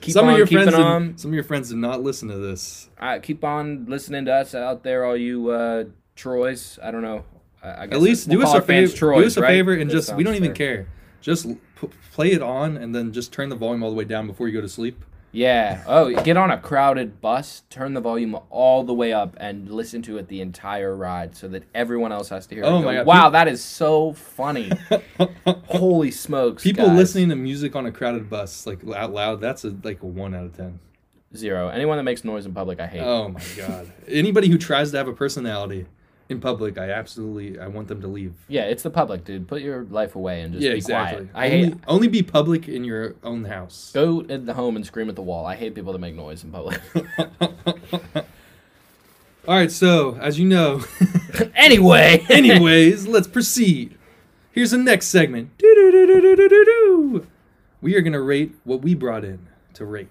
[0.00, 1.18] keep some on of your friends, did- on.
[1.18, 2.88] some of your friends did not listen to this.
[2.98, 5.84] Uh, keep on listening to us out there, all you uh,
[6.16, 6.78] Troys.
[6.82, 7.24] I don't know.
[7.62, 8.98] I, I guess At least we'll do us call a our fans favor.
[8.98, 10.88] Troys, do us a favor and That just we don't even care.
[11.20, 11.46] Just
[11.80, 14.48] p- play it on and then just turn the volume all the way down before
[14.48, 15.04] you go to sleep.
[15.32, 15.84] Yeah.
[15.86, 20.02] Oh, get on a crowded bus, turn the volume all the way up, and listen
[20.02, 22.64] to it the entire ride, so that everyone else has to hear.
[22.64, 22.66] it.
[22.66, 24.70] Oh and my go, God, Wow, that is so funny.
[25.68, 26.62] Holy smokes!
[26.62, 26.96] People guys.
[26.96, 30.34] listening to music on a crowded bus like out loud, that's a like a one
[30.34, 30.80] out of ten.
[31.36, 31.68] Zero.
[31.68, 33.02] Anyone that makes noise in public, I hate.
[33.02, 33.92] Oh my god!
[34.08, 35.86] Anybody who tries to have a personality
[36.30, 38.34] in public, I absolutely I want them to leave.
[38.48, 39.48] Yeah, it's the public, dude.
[39.48, 41.26] Put your life away and just yeah, be exactly.
[41.26, 41.50] quiet.
[41.50, 41.74] I only, hate.
[41.88, 43.90] only be public in your own house.
[43.92, 45.44] Go in the home and scream at the wall.
[45.44, 46.80] I hate people that make noise in public.
[49.48, 50.84] All right, so as you know,
[51.54, 52.24] anyway.
[52.30, 53.96] anyways, let's proceed.
[54.52, 55.50] Here's the next segment.
[57.80, 60.08] We are gonna rate what we brought in to rate.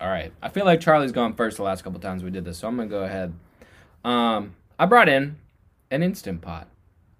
[0.00, 0.32] All right.
[0.42, 2.76] I feel like Charlie's gone first the last couple times we did this, so I'm
[2.76, 3.34] gonna go ahead.
[4.02, 5.36] Um, I brought in
[5.90, 6.68] an instant pot.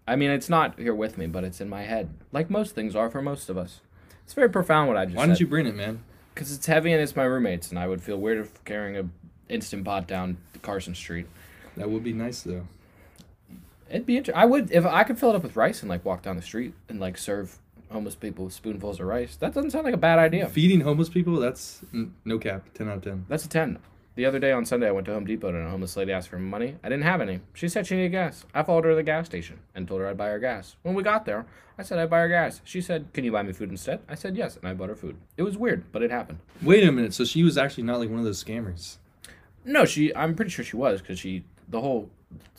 [0.07, 2.97] I mean, it's not here with me, but it's in my head, like most things
[2.97, 3.81] are for most of us.
[4.25, 5.29] It's very profound what I just Why said.
[5.29, 6.03] didn't you bring it, man?
[6.35, 9.09] Because it's heavy and it's my roommates, and I would feel weird if carrying a
[9.53, 11.27] instant pot down Carson Street.
[11.77, 12.67] That would be nice though.
[13.89, 14.41] It'd be interesting.
[14.41, 16.43] I would if I could fill it up with rice and like walk down the
[16.43, 17.59] street and like serve
[17.91, 19.35] homeless people spoonfuls of rice.
[19.37, 20.49] That doesn't sound like a bad idea.
[20.49, 22.65] Feeding homeless people, that's n- no cap.
[22.75, 23.27] Ten out of ten.
[23.29, 23.79] That's a 10.
[24.17, 26.29] The other day on Sunday, I went to Home Depot and a homeless lady asked
[26.29, 26.77] for money.
[26.83, 27.41] I didn't have any.
[27.55, 28.45] She said she needed gas.
[28.53, 30.77] I followed her to the gas station and told her I'd buy her gas.
[30.83, 31.47] When we got there,
[31.79, 32.61] I said I'd buy her gas.
[32.65, 34.01] She said, Can you buy me food instead?
[34.09, 35.17] I said yes, and I bought her food.
[35.37, 36.41] It was weird, but it happened.
[36.61, 37.15] Wait a minute.
[37.15, 38.97] So she was actually not like one of those scammers.
[39.65, 40.15] No, she.
[40.17, 41.45] I'm pretty sure she was because she.
[41.69, 42.11] The whole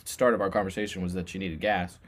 [0.06, 2.00] start of our conversation was that she needed gas,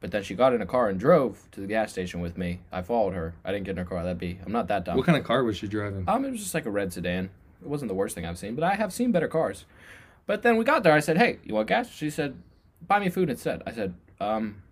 [0.00, 2.60] but then she got in a car and drove to the gas station with me.
[2.70, 3.34] I followed her.
[3.44, 4.04] I didn't get in her car.
[4.04, 4.38] That'd be.
[4.46, 4.96] I'm not that dumb.
[4.96, 6.04] What kind of car was she driving?
[6.06, 7.30] Um, it was just like a red sedan.
[7.64, 9.64] It wasn't the worst thing I've seen, but I have seen better cars.
[10.26, 10.92] But then we got there.
[10.92, 12.36] I said, "Hey, you want gas?" She said,
[12.86, 14.62] "Buy me food instead." I said, "Um,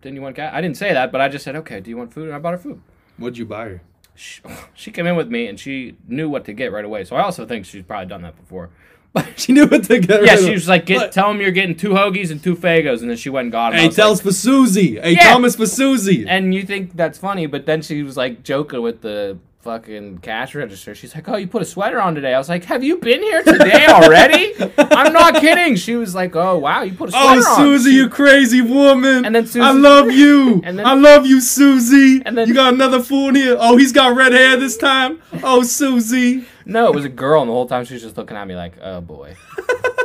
[0.00, 1.96] didn't you want gas?" I didn't say that, but I just said, "Okay, do you
[1.96, 2.80] want food?" And I bought her food.
[3.16, 3.82] What'd you buy her?
[4.14, 4.40] She,
[4.74, 7.04] she came in with me and she knew what to get right away.
[7.04, 8.70] So I also think she's probably done that before.
[9.14, 10.22] But She knew what to get.
[10.22, 12.54] yeah, rid she was like, get, But- "Tell him you're getting two hoagies and two
[12.54, 13.78] fagos," and then she went and got them.
[13.78, 15.00] I Hey, was tell like- us for Susie.
[15.00, 15.32] Hey, Yeah.
[15.32, 16.26] Thomas for Susie.
[16.28, 20.54] and you think that's funny, but then she was like joking with the fucking cash
[20.54, 20.94] register.
[20.94, 23.20] She's like, "Oh, you put a sweater on today." I was like, "Have you been
[23.20, 25.76] here today already?" I'm not kidding.
[25.76, 28.62] She was like, "Oh, wow, you put a Oh, sweater on." Oh Susie, you crazy
[28.62, 29.26] woman.
[29.26, 30.62] And then Susie- I love you.
[30.64, 32.22] And then- I love you, Susie.
[32.24, 33.56] And then- you got another fool in here.
[33.60, 35.20] Oh, he's got red hair this time.
[35.42, 36.46] Oh, Susie.
[36.64, 38.54] No, it was a girl, and the whole time she was just looking at me
[38.56, 39.36] like, "Oh boy."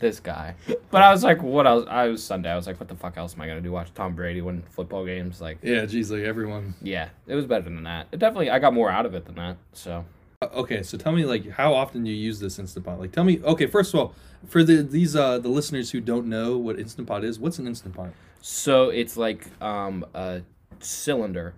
[0.00, 0.54] This guy,
[0.90, 2.50] but I was like, "What else?" I was Sunday.
[2.50, 3.70] I was like, "What the fuck else am I gonna do?
[3.70, 6.74] Watch Tom Brady win football games?" Like, Yeah, geez, like everyone.
[6.82, 8.06] yeah, it was better than that.
[8.10, 9.56] It definitely, I got more out of it than that.
[9.74, 10.04] So,
[10.42, 12.98] Uh, Okay, so tell me, like, how often do you use this Instant Pot?
[12.98, 13.40] Like, tell me.
[13.42, 14.14] Okay, first of all,
[14.46, 17.66] for the these uh the listeners who don't know what Instant Pot is, what's an
[17.66, 18.10] Instant Pot?
[18.40, 20.40] So it's like um, a
[20.78, 21.52] cylinder,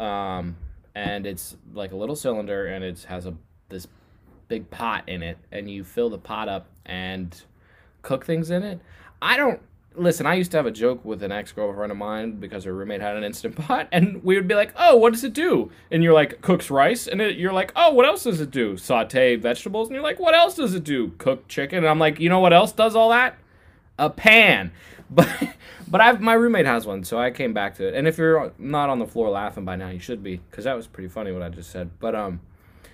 [0.00, 0.56] um,
[0.94, 3.34] and it's like a little cylinder, and it has a
[3.68, 3.86] this
[4.48, 7.42] big pot in it, and you fill the pot up and
[8.06, 8.80] cook things in it.
[9.20, 9.60] I don't
[9.96, 10.26] listen.
[10.26, 13.00] I used to have a joke with an ex girlfriend of mine because her roommate
[13.00, 16.02] had an instant pot, and we would be like, "Oh, what does it do?" And
[16.02, 19.36] you're like, "Cooks rice," and it, you're like, "Oh, what else does it do?" Saute
[19.36, 22.28] vegetables, and you're like, "What else does it do?" Cook chicken, and I'm like, "You
[22.28, 23.36] know what else does all that?"
[23.98, 24.72] A pan.
[25.08, 25.28] But
[25.86, 27.94] but I've my roommate has one, so I came back to it.
[27.94, 30.74] And if you're not on the floor laughing by now, you should be, because that
[30.74, 31.90] was pretty funny what I just said.
[32.00, 32.40] But um,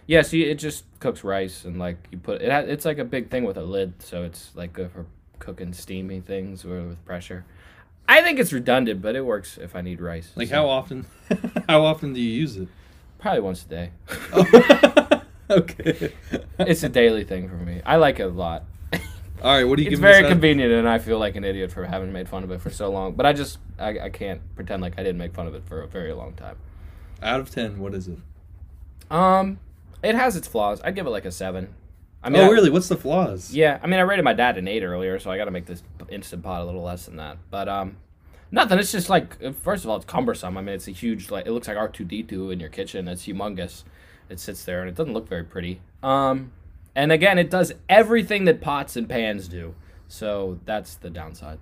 [0.06, 2.50] yeah, you, it just cooks rice and like you put it.
[2.68, 5.06] It's like a big thing with a lid, so it's like good for
[5.38, 7.44] cooking steamy things or with pressure.
[8.08, 10.32] I think it's redundant, but it works if I need rice.
[10.34, 11.06] Like so how often?
[11.68, 12.68] how often do you use it?
[13.18, 13.90] Probably once a day.
[15.50, 16.12] okay.
[16.58, 17.80] it's a daily thing for me.
[17.86, 18.64] I like it a lot.
[19.42, 19.64] All right.
[19.64, 22.28] What do you It's very convenient, and I feel like an idiot for having made
[22.28, 23.14] fun of it for so long.
[23.14, 25.82] But I just I, I can't pretend like I didn't make fun of it for
[25.82, 26.56] a very long time.
[27.20, 28.18] Out of ten, what is it?
[29.10, 29.58] Um,
[30.02, 30.80] it has its flaws.
[30.82, 31.74] I'd give it like a seven.
[32.22, 32.70] I mean, oh, I- really?
[32.70, 33.52] What's the flaws?
[33.52, 35.66] Yeah, I mean, I rated my dad an eight earlier, so I got to make
[35.66, 37.38] this instant pot a little less than that.
[37.50, 37.96] But um,
[38.50, 38.78] nothing.
[38.78, 40.56] It's just like uh, first of all, it's cumbersome.
[40.56, 42.68] I mean, it's a huge like it looks like R two D two in your
[42.68, 43.08] kitchen.
[43.08, 43.84] It's humongous.
[44.28, 45.80] It sits there and it doesn't look very pretty.
[46.02, 46.52] Um,
[46.94, 49.74] and again, it does everything that pots and pans do.
[50.08, 51.58] So that's the downside.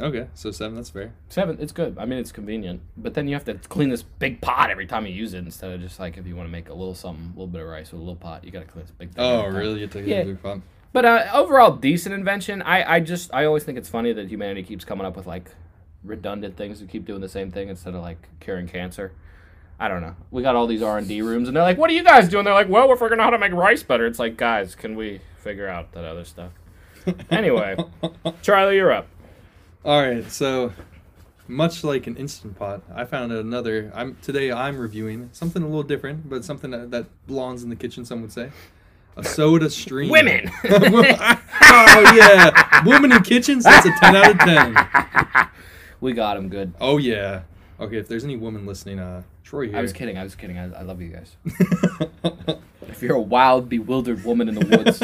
[0.00, 0.74] Okay, so seven.
[0.76, 1.12] That's fair.
[1.28, 1.96] Seven, it's good.
[1.98, 5.06] I mean, it's convenient, but then you have to clean this big pot every time
[5.06, 7.26] you use it instead of just like if you want to make a little something,
[7.26, 9.12] a little bit of rice with a little pot, you got to clean this big
[9.14, 9.24] thing.
[9.24, 9.80] Oh, really?
[9.80, 10.24] You took Yeah.
[10.24, 10.62] big fun.
[10.92, 12.60] But uh, overall, decent invention.
[12.62, 15.50] I, I just I always think it's funny that humanity keeps coming up with like
[16.02, 19.12] redundant things to keep doing the same thing instead of like curing cancer.
[19.78, 20.14] I don't know.
[20.30, 22.28] We got all these R and D rooms, and they're like, "What are you guys
[22.28, 24.74] doing?" They're like, "Well, we're figuring out how to make rice better." It's like, guys,
[24.76, 26.52] can we figure out that other stuff?
[27.30, 27.76] Anyway,
[28.42, 29.08] Charlie, you're up.
[29.84, 30.72] All right, so
[31.46, 33.92] much like an instant pot, I found another.
[33.94, 34.50] I'm today.
[34.50, 38.04] I'm reviewing something a little different, but something that, that belongs in the kitchen.
[38.04, 38.50] Some would say
[39.16, 40.08] a soda stream.
[40.10, 40.50] Women.
[40.64, 43.64] oh yeah, women in kitchens.
[43.64, 45.48] That's a ten out of ten.
[46.00, 46.72] we got him good.
[46.80, 47.42] Oh yeah.
[47.78, 49.76] Okay, if there's any woman listening, uh, Troy here.
[49.76, 50.16] I was kidding.
[50.16, 50.56] I was kidding.
[50.56, 51.36] I, I love you guys.
[52.86, 55.00] If you're a wild, bewildered woman in the woods,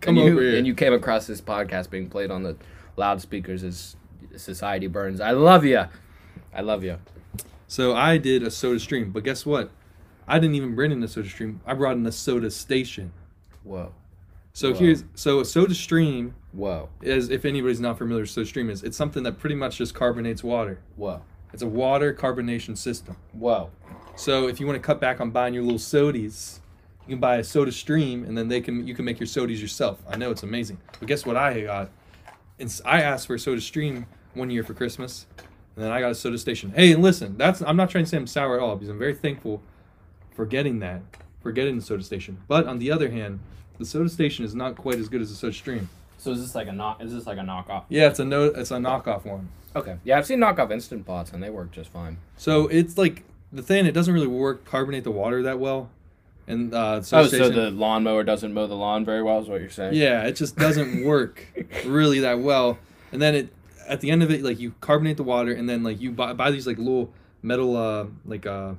[0.00, 0.58] Come and you, over here.
[0.58, 2.56] and you came across this podcast being played on the
[2.96, 3.96] loudspeakers as
[4.36, 5.84] society burns, I love you.
[6.54, 6.98] I love you.
[7.68, 9.70] So I did a soda stream, but guess what?
[10.28, 11.60] I didn't even bring in a soda stream.
[11.66, 13.12] I brought in a soda station.
[13.64, 13.92] Whoa.
[14.52, 14.78] So Wow.
[14.78, 16.88] here's so a soda stream Whoa.
[17.02, 19.94] is if anybody's not familiar with soda stream is it's something that pretty much just
[19.94, 20.78] carbonates water.
[20.96, 21.22] Whoa.
[21.52, 23.16] It's a water carbonation system.
[23.32, 23.70] Whoa.
[24.16, 26.60] So if you want to cut back on buying your little sodies,
[27.06, 29.60] you can buy a soda stream and then they can you can make your sodies
[29.60, 30.02] yourself.
[30.08, 30.78] I know it's amazing.
[30.98, 31.90] But guess what I got?
[32.58, 34.06] It's, I asked for a soda stream
[34.36, 35.26] one year for Christmas,
[35.74, 36.72] and then I got a soda station.
[36.74, 38.98] Hey, and listen, that's I'm not trying to say I'm sour at all because I'm
[38.98, 39.62] very thankful
[40.34, 41.00] for getting that,
[41.42, 42.38] for getting the soda station.
[42.48, 43.40] But on the other hand,
[43.78, 45.88] the soda station is not quite as good as the soda stream.
[46.18, 47.02] So is this like a knock?
[47.02, 47.84] Is this like a knockoff?
[47.88, 49.48] Yeah, it's a no, it's a knockoff one.
[49.74, 49.96] Okay.
[50.04, 52.16] Yeah, I've seen knockoff instant pots and they work just fine.
[52.36, 53.22] So it's like
[53.52, 53.86] the thing.
[53.86, 55.90] It doesn't really work carbonate the water that well,
[56.48, 59.70] and uh, Oh, so the lawnmower doesn't mow the lawn very well, is what you're
[59.70, 59.94] saying?
[59.94, 61.46] Yeah, it just doesn't work
[61.84, 62.78] really that well.
[63.12, 63.48] And then it
[63.86, 66.32] at the end of it, like you carbonate the water, and then like you buy,
[66.32, 68.72] buy these like little metal uh like uh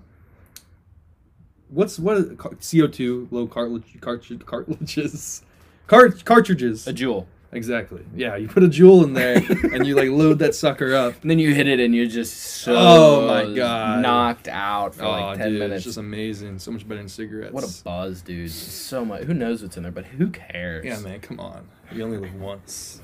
[1.70, 5.42] what's what CO two low cartilage cartridge cartilages
[5.88, 7.26] cart cartridges A Juul.
[7.52, 9.38] exactly yeah you put a Juul in there
[9.74, 11.22] and you like load that sucker up.
[11.22, 14.02] And then you hit it and you're just so Oh my God.
[14.02, 15.78] knocked out for Oh, like 10 dude, minutes.
[15.78, 16.60] it's just amazing.
[16.60, 17.54] So much better than cigarettes.
[17.54, 18.50] What a buzz, dude.
[18.52, 19.24] So much.
[19.24, 20.86] Who knows what's in there, but who cares?
[20.86, 21.20] yeah, man.
[21.22, 23.02] Come on, you only live once.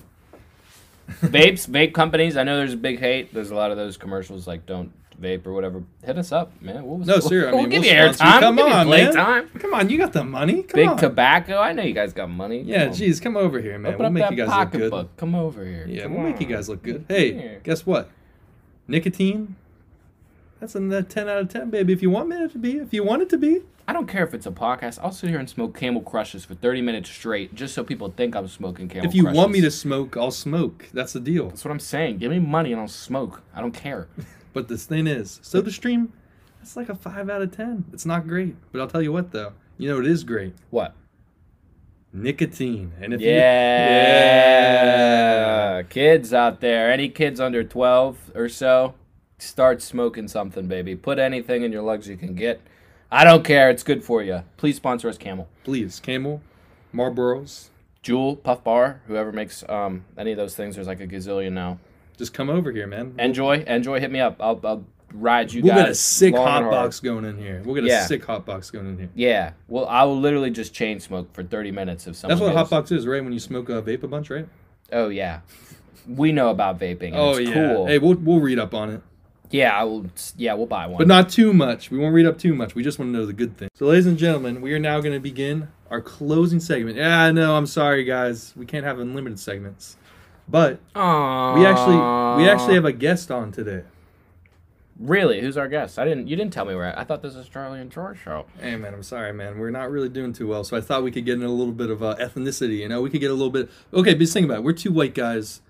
[1.22, 2.38] Vapes, vape companies.
[2.38, 3.34] I know there's a big hate.
[3.34, 5.84] There's a lot of those commercials like don't vape or whatever.
[6.04, 6.86] Hit us up, man.
[6.86, 7.50] We'll, No, sir.
[7.50, 8.08] I we'll mean, give we'll you you.
[8.10, 8.40] airtime.
[8.40, 9.12] Come we'll on, man.
[9.14, 9.50] playtime.
[9.60, 10.64] Come on, you got the money.
[10.64, 10.98] Come Big on.
[10.98, 11.58] tobacco.
[11.60, 12.62] I know you guys got money.
[12.62, 12.94] Yeah, Come on.
[12.96, 13.94] geez, come over here, man.
[13.94, 14.92] Open we'll make you guys look good.
[14.92, 15.18] pocketbook.
[15.18, 15.86] Come over here.
[15.88, 17.06] Yeah, Come we'll make you guys look good.
[17.08, 18.10] Hey, guess what?
[18.88, 19.56] Nicotine.
[20.64, 21.92] That's a ten out of ten, baby.
[21.92, 23.64] If you want it to be, if you want it to be.
[23.86, 24.98] I don't care if it's a podcast.
[25.04, 28.34] I'll sit here and smoke Camel Crushes for 30 minutes straight just so people think
[28.34, 29.38] I'm smoking Camel if you Crushes.
[29.38, 30.88] want me to smoke, I'll smoke.
[30.94, 31.50] That's the deal.
[31.50, 32.20] That's what I'm saying.
[32.20, 33.42] Give me money and I'll smoke.
[33.54, 34.08] I don't care.
[34.54, 36.14] But this thing is, Soda Stream.
[36.60, 37.84] That's like a five out of ten.
[37.92, 39.52] It's not great, but I'll tell you what though.
[39.78, 40.54] You know it is great.
[40.70, 40.96] What?
[42.14, 42.94] Nicotine.
[43.02, 43.28] And if yeah,
[45.78, 45.84] Yeah.
[45.90, 48.94] Kids out there, any kids under 12 or so,
[49.38, 50.96] start smoking something, baby.
[50.96, 52.62] Put anything in your lugs you can get.
[53.12, 53.70] I don't care.
[53.70, 54.44] It's good for you.
[54.58, 55.48] Please sponsor us, Camel.
[55.64, 56.42] please, Camel,
[56.94, 57.70] Marlboros,
[58.04, 61.80] Juul, Puff Bar, whoever makes um, any of those things, there's like a gazillion now.
[62.18, 63.16] just come over here, man.
[63.20, 64.00] Enjoy, enjoy.
[64.00, 64.38] Hit me up.
[64.40, 65.82] I'll, I'll ride you We'll guys.
[65.84, 67.62] get a sick hot box going in here.
[67.64, 68.06] We'll get a Yeah.
[68.06, 69.10] sick hot box going in here.
[69.14, 69.52] Yeah.
[69.68, 72.58] Well, I will literally just chain smoke for 30 minutes if someone That's what a
[72.58, 73.24] hot box is, right?
[73.24, 74.48] When you smoke a vape a bunch, right?
[74.92, 75.42] Oh, yeah.
[76.08, 77.12] We know about vaping.
[77.14, 77.54] Oh it's yeah.
[77.54, 77.86] cool.
[77.88, 79.02] Hey, we'll we'll read up on it,
[79.54, 80.08] yeah, I will.
[80.36, 80.98] Yeah, we'll buy one.
[80.98, 81.92] but not too much.
[81.92, 82.74] We won't read up too much.
[82.74, 83.70] We just want to know the good things.
[83.76, 86.98] So, ladies and gentlemen, we are now going to begin our closing segment.
[86.98, 87.56] Yeah, I know.
[87.56, 88.54] I'm sorry, guys.
[88.56, 89.96] We can't have unlimited segments,
[90.50, 91.56] but Aww.
[91.56, 93.84] we actually we actually have a guest on today.
[95.00, 95.42] Really?
[95.42, 96.00] Who's our guest?
[96.00, 96.28] I didn't.
[96.28, 96.98] You didn't tell me where.
[96.98, 98.46] I thought this was Charlie and George show.
[98.60, 99.60] Hey man, I'm sorry, man.
[99.60, 101.74] We're not really doing too well, so I thought we could get in a little
[101.74, 102.78] bit of uh, ethnicity.
[102.78, 103.70] You know, we could get a little bit.
[103.94, 104.64] Okay, but just think about it.
[104.64, 105.62] We're two white guys,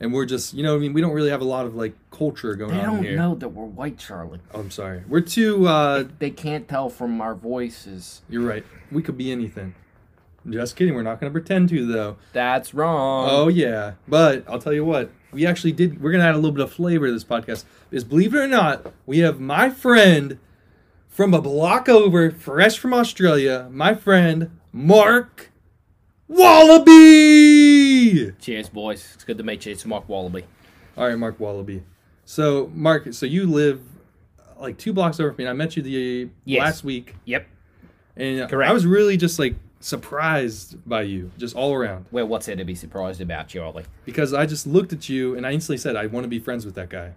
[0.00, 1.94] and we're just, you know, I mean, we don't really have a lot of like
[2.10, 3.16] culture going They on don't here.
[3.16, 4.40] know that we're white, Charlie.
[4.52, 5.02] Oh, I'm sorry.
[5.08, 5.66] We're too.
[5.66, 8.22] uh They can't tell from our voices.
[8.28, 8.64] You're right.
[8.92, 9.74] We could be anything.
[10.50, 10.94] Just kidding.
[10.94, 12.16] We're not going to pretend to though.
[12.34, 13.28] That's wrong.
[13.30, 15.10] Oh yeah, but I'll tell you what.
[15.32, 16.00] We actually did.
[16.02, 17.64] We're gonna add a little bit of flavor to this podcast.
[17.90, 20.38] Is believe it or not, we have my friend
[21.08, 23.68] from a block over, fresh from Australia.
[23.72, 25.50] My friend Mark
[26.28, 27.43] Wallaby.
[28.44, 29.12] Cheers, boys.
[29.14, 29.72] It's good to meet you.
[29.72, 30.44] It's Mark Wallaby.
[30.98, 31.82] All right, Mark Wallaby.
[32.26, 33.80] So Mark, so you live
[34.60, 35.44] like two blocks over from me.
[35.44, 36.60] and I met you the Yes.
[36.60, 37.46] last week, Yep.
[38.18, 38.68] and Correct.
[38.70, 42.04] I was really just like surprised by you, just all around.
[42.10, 43.84] Well, what's there to be surprised about, Charlie?
[44.04, 46.66] because I just looked at you and I instantly said I want to be friends
[46.66, 47.12] with that guy.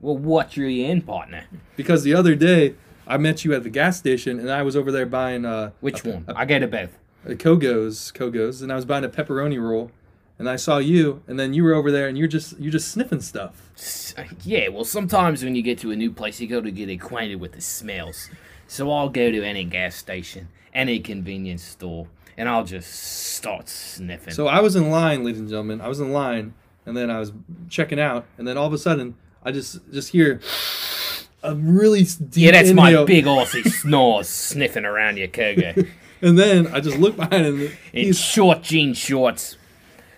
[0.00, 1.44] Well, what you in, partner?
[1.76, 2.74] Because the other day
[3.06, 6.04] I met you at the gas station and I was over there buying uh, Which
[6.04, 6.24] a, one?
[6.34, 6.98] I go to both.
[7.24, 9.92] a Cogo's Cogo's and I was buying a pepperoni roll
[10.42, 12.88] and I saw you and then you were over there and you're just you're just
[12.90, 13.54] sniffing stuff.
[14.18, 16.88] Uh, yeah, well, sometimes when you get to a new place, you go to get
[16.88, 18.28] acquainted with the smells.
[18.66, 24.34] So I'll go to any gas station, any convenience store, and I'll just start sniffing.
[24.34, 25.80] So I was in line, ladies and gentlemen.
[25.80, 26.54] I was in line
[26.86, 27.30] and then I was
[27.68, 30.40] checking out and then all of a sudden I just just hear
[31.44, 33.06] a really deep yeah, that's my inhale.
[33.06, 35.86] big Aussie snores sniffing around your Cogo.
[36.24, 37.72] And then I just look behind him.
[37.92, 39.56] in short jean shorts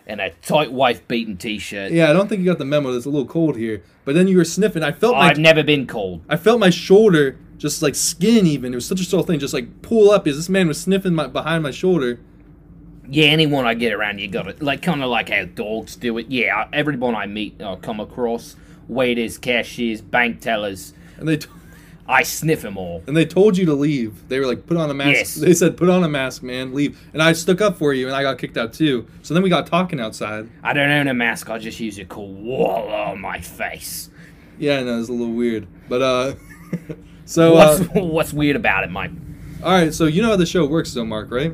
[0.06, 1.92] and a tight wife beating t-shirt.
[1.92, 2.92] Yeah, I don't think you got the memo.
[2.94, 3.82] It's a little cold here.
[4.04, 4.82] But then you were sniffing.
[4.82, 6.22] I felt my I've never been cold.
[6.28, 8.72] I felt my shoulder just like skin even.
[8.72, 11.14] It was such a small thing, just like pull up Is this man was sniffing
[11.14, 12.20] my behind my shoulder.
[13.08, 14.62] Yeah, anyone I get around, you got it.
[14.62, 16.26] Like kind of like how dogs do it.
[16.28, 18.56] Yeah, everyone I meet, I come across
[18.88, 20.94] waiters, cashiers, bank tellers.
[21.16, 21.48] And they t-
[22.06, 23.02] I sniff them all.
[23.06, 24.28] and they told you to leave.
[24.28, 25.08] They were like, put on a mask.
[25.16, 25.34] Yes.
[25.36, 26.98] They said, put on a mask, man, leave.
[27.14, 29.06] And I stuck up for you, and I got kicked out too.
[29.22, 30.48] So then we got talking outside.
[30.62, 31.48] I don't own a mask.
[31.48, 34.10] I just use a cool wall on my face.
[34.58, 36.34] Yeah, I know it's a little weird, but uh,
[37.24, 39.10] so What's uh, what's weird about it, Mike?
[39.62, 39.92] all right.
[39.94, 41.52] So you know how the show works, though, Mark, right?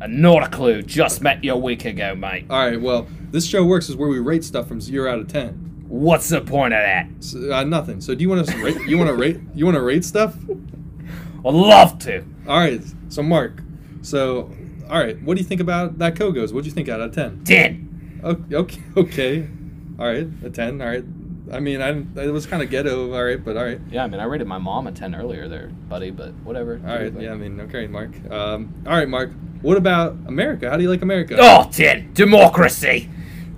[0.00, 0.82] Uh, Not a clue.
[0.82, 2.46] Just met you a week ago, mate.
[2.50, 2.80] All right.
[2.80, 5.61] Well, this show works is where we rate stuff from zero out of ten.
[5.92, 7.06] What's the point of that?
[7.20, 8.00] So, uh, nothing.
[8.00, 8.80] So do you want to rate?
[8.88, 9.38] You want to rate?
[9.54, 10.34] You want to rate stuff?
[10.48, 12.24] I'd love to.
[12.48, 12.80] All right.
[13.10, 13.60] So Mark,
[14.00, 14.50] so
[14.88, 16.52] all right, what do you think about that Cogos?
[16.54, 17.44] What do you think out of ten?
[17.44, 18.20] Ten.
[18.24, 19.48] Okay, okay, okay.
[19.98, 20.80] All right, a ten.
[20.80, 21.04] All right.
[21.52, 21.90] I mean, I
[22.22, 23.12] it was kind of ghetto.
[23.12, 25.46] All right, but all right, Yeah, I mean, I rated my mom a ten earlier
[25.46, 26.10] there, buddy.
[26.10, 26.80] But whatever.
[26.86, 27.12] all right.
[27.20, 28.12] Yeah, I mean, okay, Mark.
[28.30, 29.30] Um, all right, Mark.
[29.60, 30.70] What about America?
[30.70, 31.36] How do you like America?
[31.38, 32.14] Oh, 10.
[32.14, 33.08] Democracy.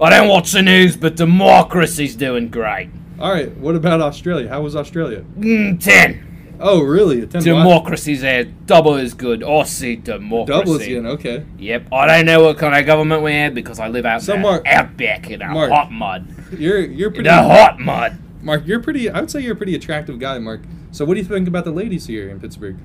[0.00, 2.90] I don't watch the news, but democracy's doing great.
[3.18, 3.54] All right.
[3.56, 4.48] What about Australia?
[4.48, 5.24] How was Australia?
[5.38, 6.56] Mm, 10.
[6.60, 7.22] Oh, really?
[7.22, 7.42] A ten.
[7.42, 8.44] Democracy's there.
[8.44, 9.40] Double as good.
[9.40, 10.58] Aussie democracy.
[10.60, 11.06] Double again.
[11.06, 11.44] Okay.
[11.58, 11.92] Yep.
[11.92, 14.40] I don't know what kind of government we have because I live out So, in
[14.42, 15.70] the Mark- outback in Mark.
[15.70, 16.26] hot mud.
[16.56, 17.28] You're you're In pretty.
[17.28, 18.18] the hot mud.
[18.40, 19.10] Mark, you're pretty.
[19.10, 20.60] I would say you're a pretty attractive guy, Mark.
[20.92, 22.76] So what do you think about the ladies here in Pittsburgh?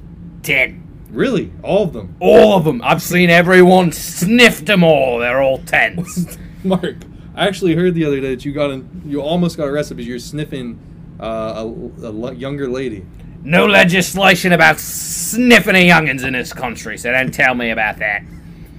[0.42, 0.84] 10.
[1.12, 2.16] Really, all of them.
[2.20, 2.82] All of them.
[2.84, 3.92] I've seen everyone.
[3.92, 5.20] Sniffed them all.
[5.20, 6.38] They're all 10s.
[6.64, 6.96] Mark,
[7.36, 10.08] I actually heard the other day that you got in, you almost got arrested because
[10.08, 10.80] you're sniffing
[11.20, 11.66] uh,
[12.04, 13.06] a, a younger lady.
[13.44, 18.24] no legislation about sniffing of youngins in this country, so don't tell me about that.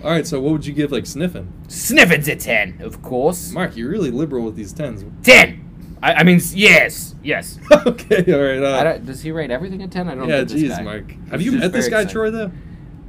[0.03, 1.53] All right, so what would you give like sniffing?
[1.69, 3.51] Sniffing's a 10, of course.
[3.53, 5.05] Mark, you're really liberal with these tens.
[5.23, 5.99] 10.
[6.03, 7.59] I, I mean, yes, yes.
[7.87, 8.63] okay, all right.
[8.63, 10.09] I Uh, don't, does he rate everything a 10?
[10.09, 10.45] I don't yeah, know.
[10.47, 10.83] jeez.
[10.83, 11.11] Mark.
[11.31, 12.11] Have He's you met this guy, excited.
[12.13, 12.31] Troy?
[12.31, 12.51] Though.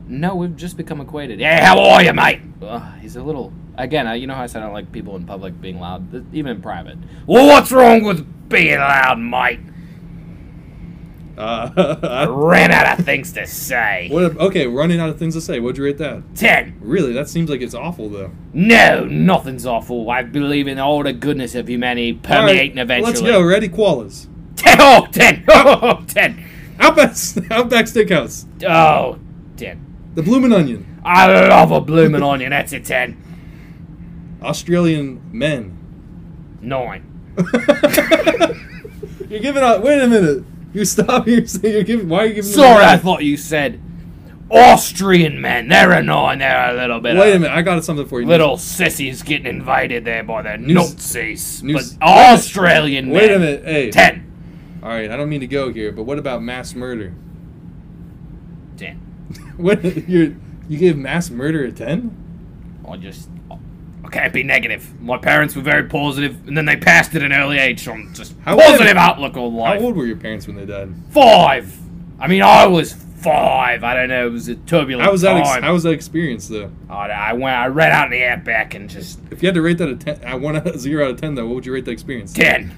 [0.07, 1.39] No, we've just become acquainted.
[1.39, 2.41] Yeah, how are you, mate?
[2.61, 3.53] Ugh, he's a little.
[3.77, 6.33] Again, uh, you know how I said I don't like people in public being loud,
[6.35, 6.97] even in private.
[7.25, 9.59] Well, what's wrong with being loud, mate?
[11.37, 14.09] Uh, I ran out of things to say.
[14.11, 14.37] what?
[14.37, 15.59] Okay, running out of things to say.
[15.59, 16.21] What'd you rate that?
[16.35, 16.77] 10.
[16.81, 18.31] Really, that seems like it's awful though.
[18.53, 20.09] No, nothing's awful.
[20.11, 23.13] I believe in all the goodness of humanity All right, permeating eventually.
[23.13, 23.41] Let's go.
[23.41, 24.27] Ready, koalas.
[24.57, 24.77] 10.
[24.79, 25.45] Oh, 10.
[25.49, 26.45] Oh, 10.
[26.79, 27.11] Outback,
[27.51, 28.45] Outback Steakhouse.
[28.67, 29.17] Oh,
[29.57, 30.11] 10.
[30.15, 30.99] The Bloomin' Onion.
[31.03, 32.49] I love a bloomin' onion.
[32.51, 33.30] That's a 10.
[34.41, 35.77] Australian men.
[36.61, 37.33] 9.
[39.29, 39.81] You're giving out.
[39.83, 40.43] Wait a minute.
[40.73, 41.27] You stop.
[41.27, 42.09] You're, saying- you're giving.
[42.09, 42.51] Why are you giving?
[42.51, 43.79] Sorry, I thought you said
[44.49, 45.67] Austrian men.
[45.69, 46.39] They're annoying.
[46.39, 47.15] They're a little bit.
[47.17, 47.55] Wait a minute.
[47.55, 48.27] I got something for you.
[48.27, 51.61] Little sissies getting invited there by the News- Nazis.
[51.61, 53.13] but Australian men.
[53.15, 53.63] Wait a minute.
[53.65, 53.91] Hey.
[53.91, 54.79] Ten.
[54.83, 55.09] All right.
[55.09, 57.13] I don't mean to go here, but what about mass murder?
[58.77, 58.97] Ten.
[59.57, 60.35] What you
[60.67, 62.17] you gave mass murder a ten?
[62.87, 63.29] I just.
[64.11, 65.01] Can't be negative.
[65.01, 68.13] My parents were very positive, and then they passed at an early age, so I'm
[68.13, 69.79] just How positive outlook on life.
[69.79, 70.93] How old were your parents when they died?
[71.11, 71.77] Five.
[72.19, 73.83] I mean, I was five.
[73.83, 74.27] I don't know.
[74.27, 75.37] It was a turbulent How was that?
[75.37, 76.71] Ex- how was that experience though?
[76.89, 77.55] I, I went.
[77.55, 79.95] I ran out in the outback and just If you had to rate that a
[79.95, 82.33] ten, I one out zero out of ten, though, what would you rate the experience?
[82.33, 82.75] ten.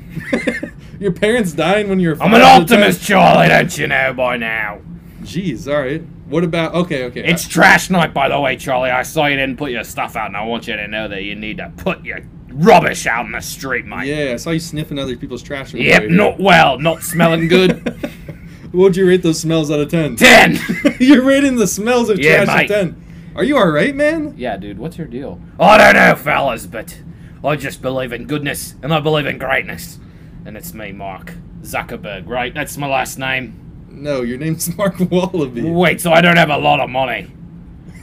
[0.99, 2.21] your parents dying when you were.
[2.21, 2.77] I'm an out of 10?
[2.79, 3.47] optimist, Charlie.
[3.47, 4.81] Don't you know by now?
[5.21, 5.67] Jeez.
[5.71, 6.03] All right.
[6.27, 6.73] What about?
[6.73, 7.03] Okay.
[7.05, 7.23] Okay.
[7.25, 8.89] It's trash night, by the way, Charlie.
[8.89, 11.23] I saw you didn't put your stuff out, and I want you to know that
[11.23, 12.19] you need to put your
[12.49, 14.07] rubbish out in the street, mate.
[14.07, 15.73] yeah, I saw you sniffing other people's trash.
[15.73, 17.83] Yep, not well, not smelling good.
[18.71, 20.15] what would you rate those smells out of ten?
[20.17, 20.57] Ten.
[20.99, 22.71] You're rating the smells of Yeah, trash mate.
[22.71, 23.03] at ten.
[23.35, 24.35] Are you all right, man?
[24.37, 25.41] yeah, dude, what's your deal?
[25.59, 27.01] I don't know, fellas, but
[27.43, 29.99] I just believe in goodness, and I believe in greatness.
[30.45, 32.53] And it's me, Mark Zuckerberg, right?
[32.53, 33.62] That's my last name.
[33.93, 35.61] No, your name's Mark Wallaby.
[35.69, 37.31] Wait, so I don't have a lot of money.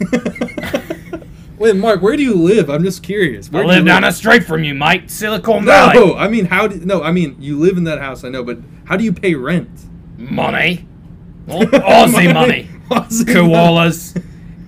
[1.58, 2.70] Wait, Mark, where do you live?
[2.70, 3.50] I'm just curious.
[3.50, 5.10] Where I do you live down the street from you, mate.
[5.10, 5.94] Silicon Valley.
[5.94, 7.02] No, I mean, how do no?
[7.02, 9.68] I mean, you live in that house, I know, but how do you pay rent?
[10.16, 10.86] Money.
[11.48, 12.66] Au- Aussie money.
[12.88, 13.24] Aussie.
[13.24, 14.22] Koalas.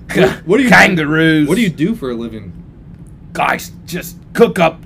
[0.09, 1.49] ca- What do you- kangaroos.
[1.49, 2.53] What do you do for a living?
[3.33, 4.83] guys just cook up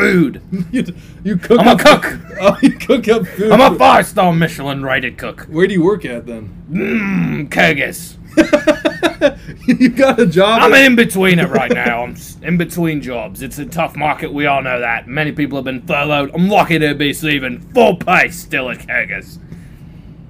[0.00, 0.42] food?
[0.72, 0.84] you,
[1.24, 1.60] you cook.
[1.60, 2.18] I'm a cook.
[2.42, 3.52] Oh, you cook up food.
[3.52, 5.42] I'm a five star Michelin rated cook.
[5.42, 6.64] Where do you work at then?
[6.70, 8.16] Mmm, Kyrgyz.
[9.66, 10.62] you got a job.
[10.62, 12.04] I'm in between it right now.
[12.04, 13.42] I'm in between jobs.
[13.42, 14.32] It's a tough market.
[14.32, 15.06] We all know that.
[15.06, 16.30] Many people have been furloughed.
[16.32, 19.38] I'm lucky to be receiving full pay still at Kyrgyz.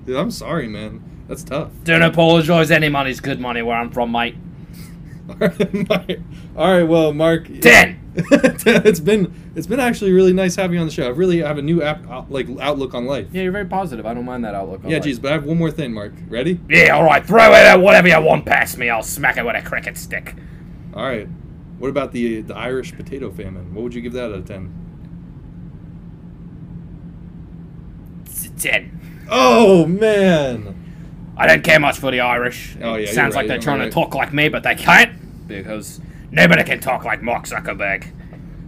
[0.05, 1.01] Dude, I'm sorry, man.
[1.29, 1.71] That's tough.
[1.85, 2.73] Don't apologize.
[2.73, 4.35] Any money's good money where I'm from, mate.
[5.31, 6.21] All right,
[6.57, 7.49] All right, well, Mark.
[7.61, 8.01] Ten.
[8.15, 11.07] it's been it's been actually really nice having you on the show.
[11.07, 13.29] I really have a new app out, like outlook on life.
[13.31, 14.05] Yeah, you're very positive.
[14.05, 14.81] I don't mind that outlook.
[14.85, 16.13] Yeah, geez, but I have one more thing, Mark.
[16.29, 16.59] Ready?
[16.69, 17.25] Yeah, all right.
[17.25, 18.91] Throw it at whatever you want past me.
[18.91, 20.35] I'll smack it with a cricket stick.
[20.93, 21.29] All right.
[21.79, 23.75] What about the the Irish potato famine?
[23.75, 24.75] What would you give that out of ten?
[28.59, 29.27] Ten.
[29.31, 30.77] Oh man.
[31.37, 32.77] I don't care much for the Irish.
[32.83, 33.87] Oh, yeah, you're sounds right, like they're you're trying right.
[33.87, 35.20] to talk like me, but they can't
[35.59, 38.07] because nobody can talk like Mark Zuckerberg.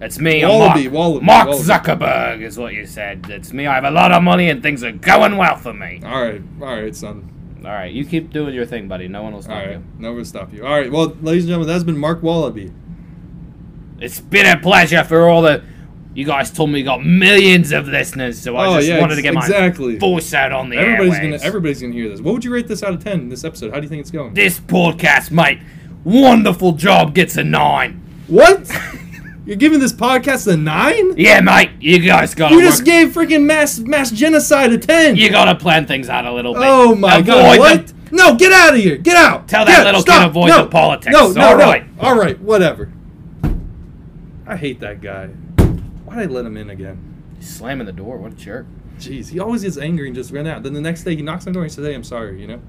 [0.00, 0.92] It's me, I'm Wallaby, Mark.
[0.94, 1.64] Wallaby, Mark Wallaby.
[1.64, 3.26] Zuckerberg is what you said.
[3.30, 3.66] It's me.
[3.66, 6.00] I have a lot of money and things are going well for me.
[6.04, 7.28] All right, all right, son.
[7.64, 9.06] All right, you keep doing your thing, buddy.
[9.06, 9.84] No one will stop right, you.
[9.98, 10.66] never will stop you.
[10.66, 12.72] All right, well, ladies and gentlemen, that's been Mark Wallaby.
[14.00, 15.62] It's been a pleasure for all the.
[16.14, 19.14] You guys told me you got millions of listeners, so I Oh, just yeah, wanted
[19.14, 19.94] to get exactly.
[19.94, 21.22] my voice out on the Everybody's airwaves.
[21.22, 22.20] gonna everybody's gonna hear this.
[22.20, 23.28] What would you rate this out of ten?
[23.30, 23.70] This episode?
[23.72, 24.34] How do you think it's going?
[24.34, 25.60] This podcast, mate,
[26.04, 28.02] wonderful job gets a nine.
[28.28, 28.70] What?
[29.46, 31.16] You're giving this podcast a nine?
[31.16, 32.70] Yeah, mate, you guys gotta You work.
[32.70, 35.16] just gave freaking mass mass genocide a ten.
[35.16, 36.62] You gotta plan things out a little bit.
[36.64, 37.54] oh my Avoid god!
[37.54, 37.92] the- What?
[38.12, 38.96] No, get out of here!
[38.98, 39.48] Get out!
[39.48, 40.20] Tell that Get- little stop.
[40.22, 41.12] kid avoid no, the politics.
[41.12, 41.64] No, no, All no.
[41.64, 41.84] right.
[41.98, 42.92] All right, whatever.
[44.46, 45.28] I hate that guy.
[45.28, 46.98] Why'd I let him in again?
[47.40, 48.18] Slamming the door.
[48.18, 48.66] What a jerk.
[48.98, 50.62] Jeez, he always gets angry and just ran out.
[50.62, 52.46] Then the next day he knocks on the door and says, "Hey, I'm sorry," you
[52.46, 52.60] know.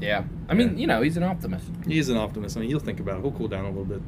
[0.00, 0.24] Yeah.
[0.48, 0.76] I mean, Yeah.
[0.80, 1.66] you know, he's an optimist.
[1.86, 2.56] He is an optimist.
[2.56, 3.22] I mean, he'll think about it.
[3.22, 4.00] He'll cool down a little bit.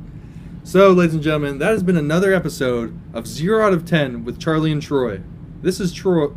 [0.62, 4.38] So, ladies and gentlemen, that has been another episode of Zero Out of Ten with
[4.38, 5.20] Charlie and Troy.
[5.62, 6.28] This is Troy.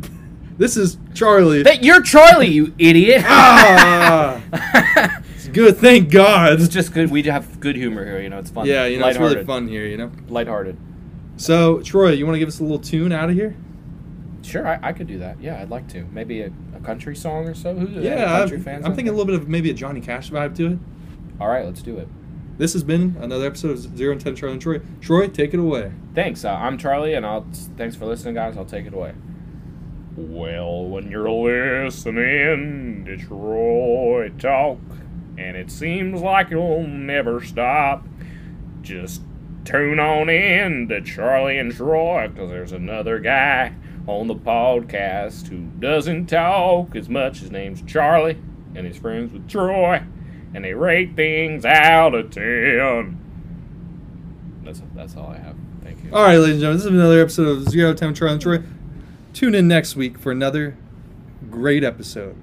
[0.56, 1.64] This is Charlie.
[1.64, 3.24] That you're Charlie, you idiot.
[3.26, 4.40] ah,
[5.34, 5.76] it's good.
[5.78, 6.52] Thank God.
[6.60, 7.10] it's just good.
[7.10, 8.20] We have good humor here.
[8.20, 8.64] You know, it's fun.
[8.64, 9.84] Yeah, you know, it's really fun here.
[9.84, 10.12] You know.
[10.28, 10.76] Lighthearted.
[11.38, 13.56] So, Troy, you want to give us a little tune out of here?
[14.44, 15.40] Sure, I, I could do that.
[15.40, 16.04] Yeah, I'd like to.
[16.12, 17.74] Maybe a, a country song or so.
[17.74, 18.84] Who any Yeah, country I'm, fans?
[18.86, 20.78] I'm thinking a little bit of maybe a Johnny Cash vibe to it.
[21.40, 22.08] All right, let's do it.
[22.58, 24.80] This has been another episode of Zero and Ten Charlie and Troy.
[25.00, 25.92] Troy, take it away.
[26.14, 26.44] Thanks.
[26.44, 28.56] Uh, I'm Charlie, and I'll thanks for listening, guys.
[28.56, 29.14] I'll take it away.
[30.16, 34.78] Well, when you're listening to Troy talk,
[35.36, 38.06] and it seems like you'll never stop,
[38.82, 39.22] just
[39.64, 43.74] tune on in to Charlie and Troy, because there's another guy
[44.06, 47.40] on the podcast who doesn't talk as much.
[47.40, 48.38] His name's Charlie,
[48.74, 50.02] and he's friends with Troy,
[50.54, 53.20] and they rate things out of 10.
[54.64, 55.56] That's, that's all I have.
[55.82, 56.10] Thank you.
[56.12, 58.62] All right, ladies and gentlemen, this is another episode of Zero Time Charlie and Troy.
[59.32, 60.76] Tune in next week for another
[61.50, 62.36] great episode.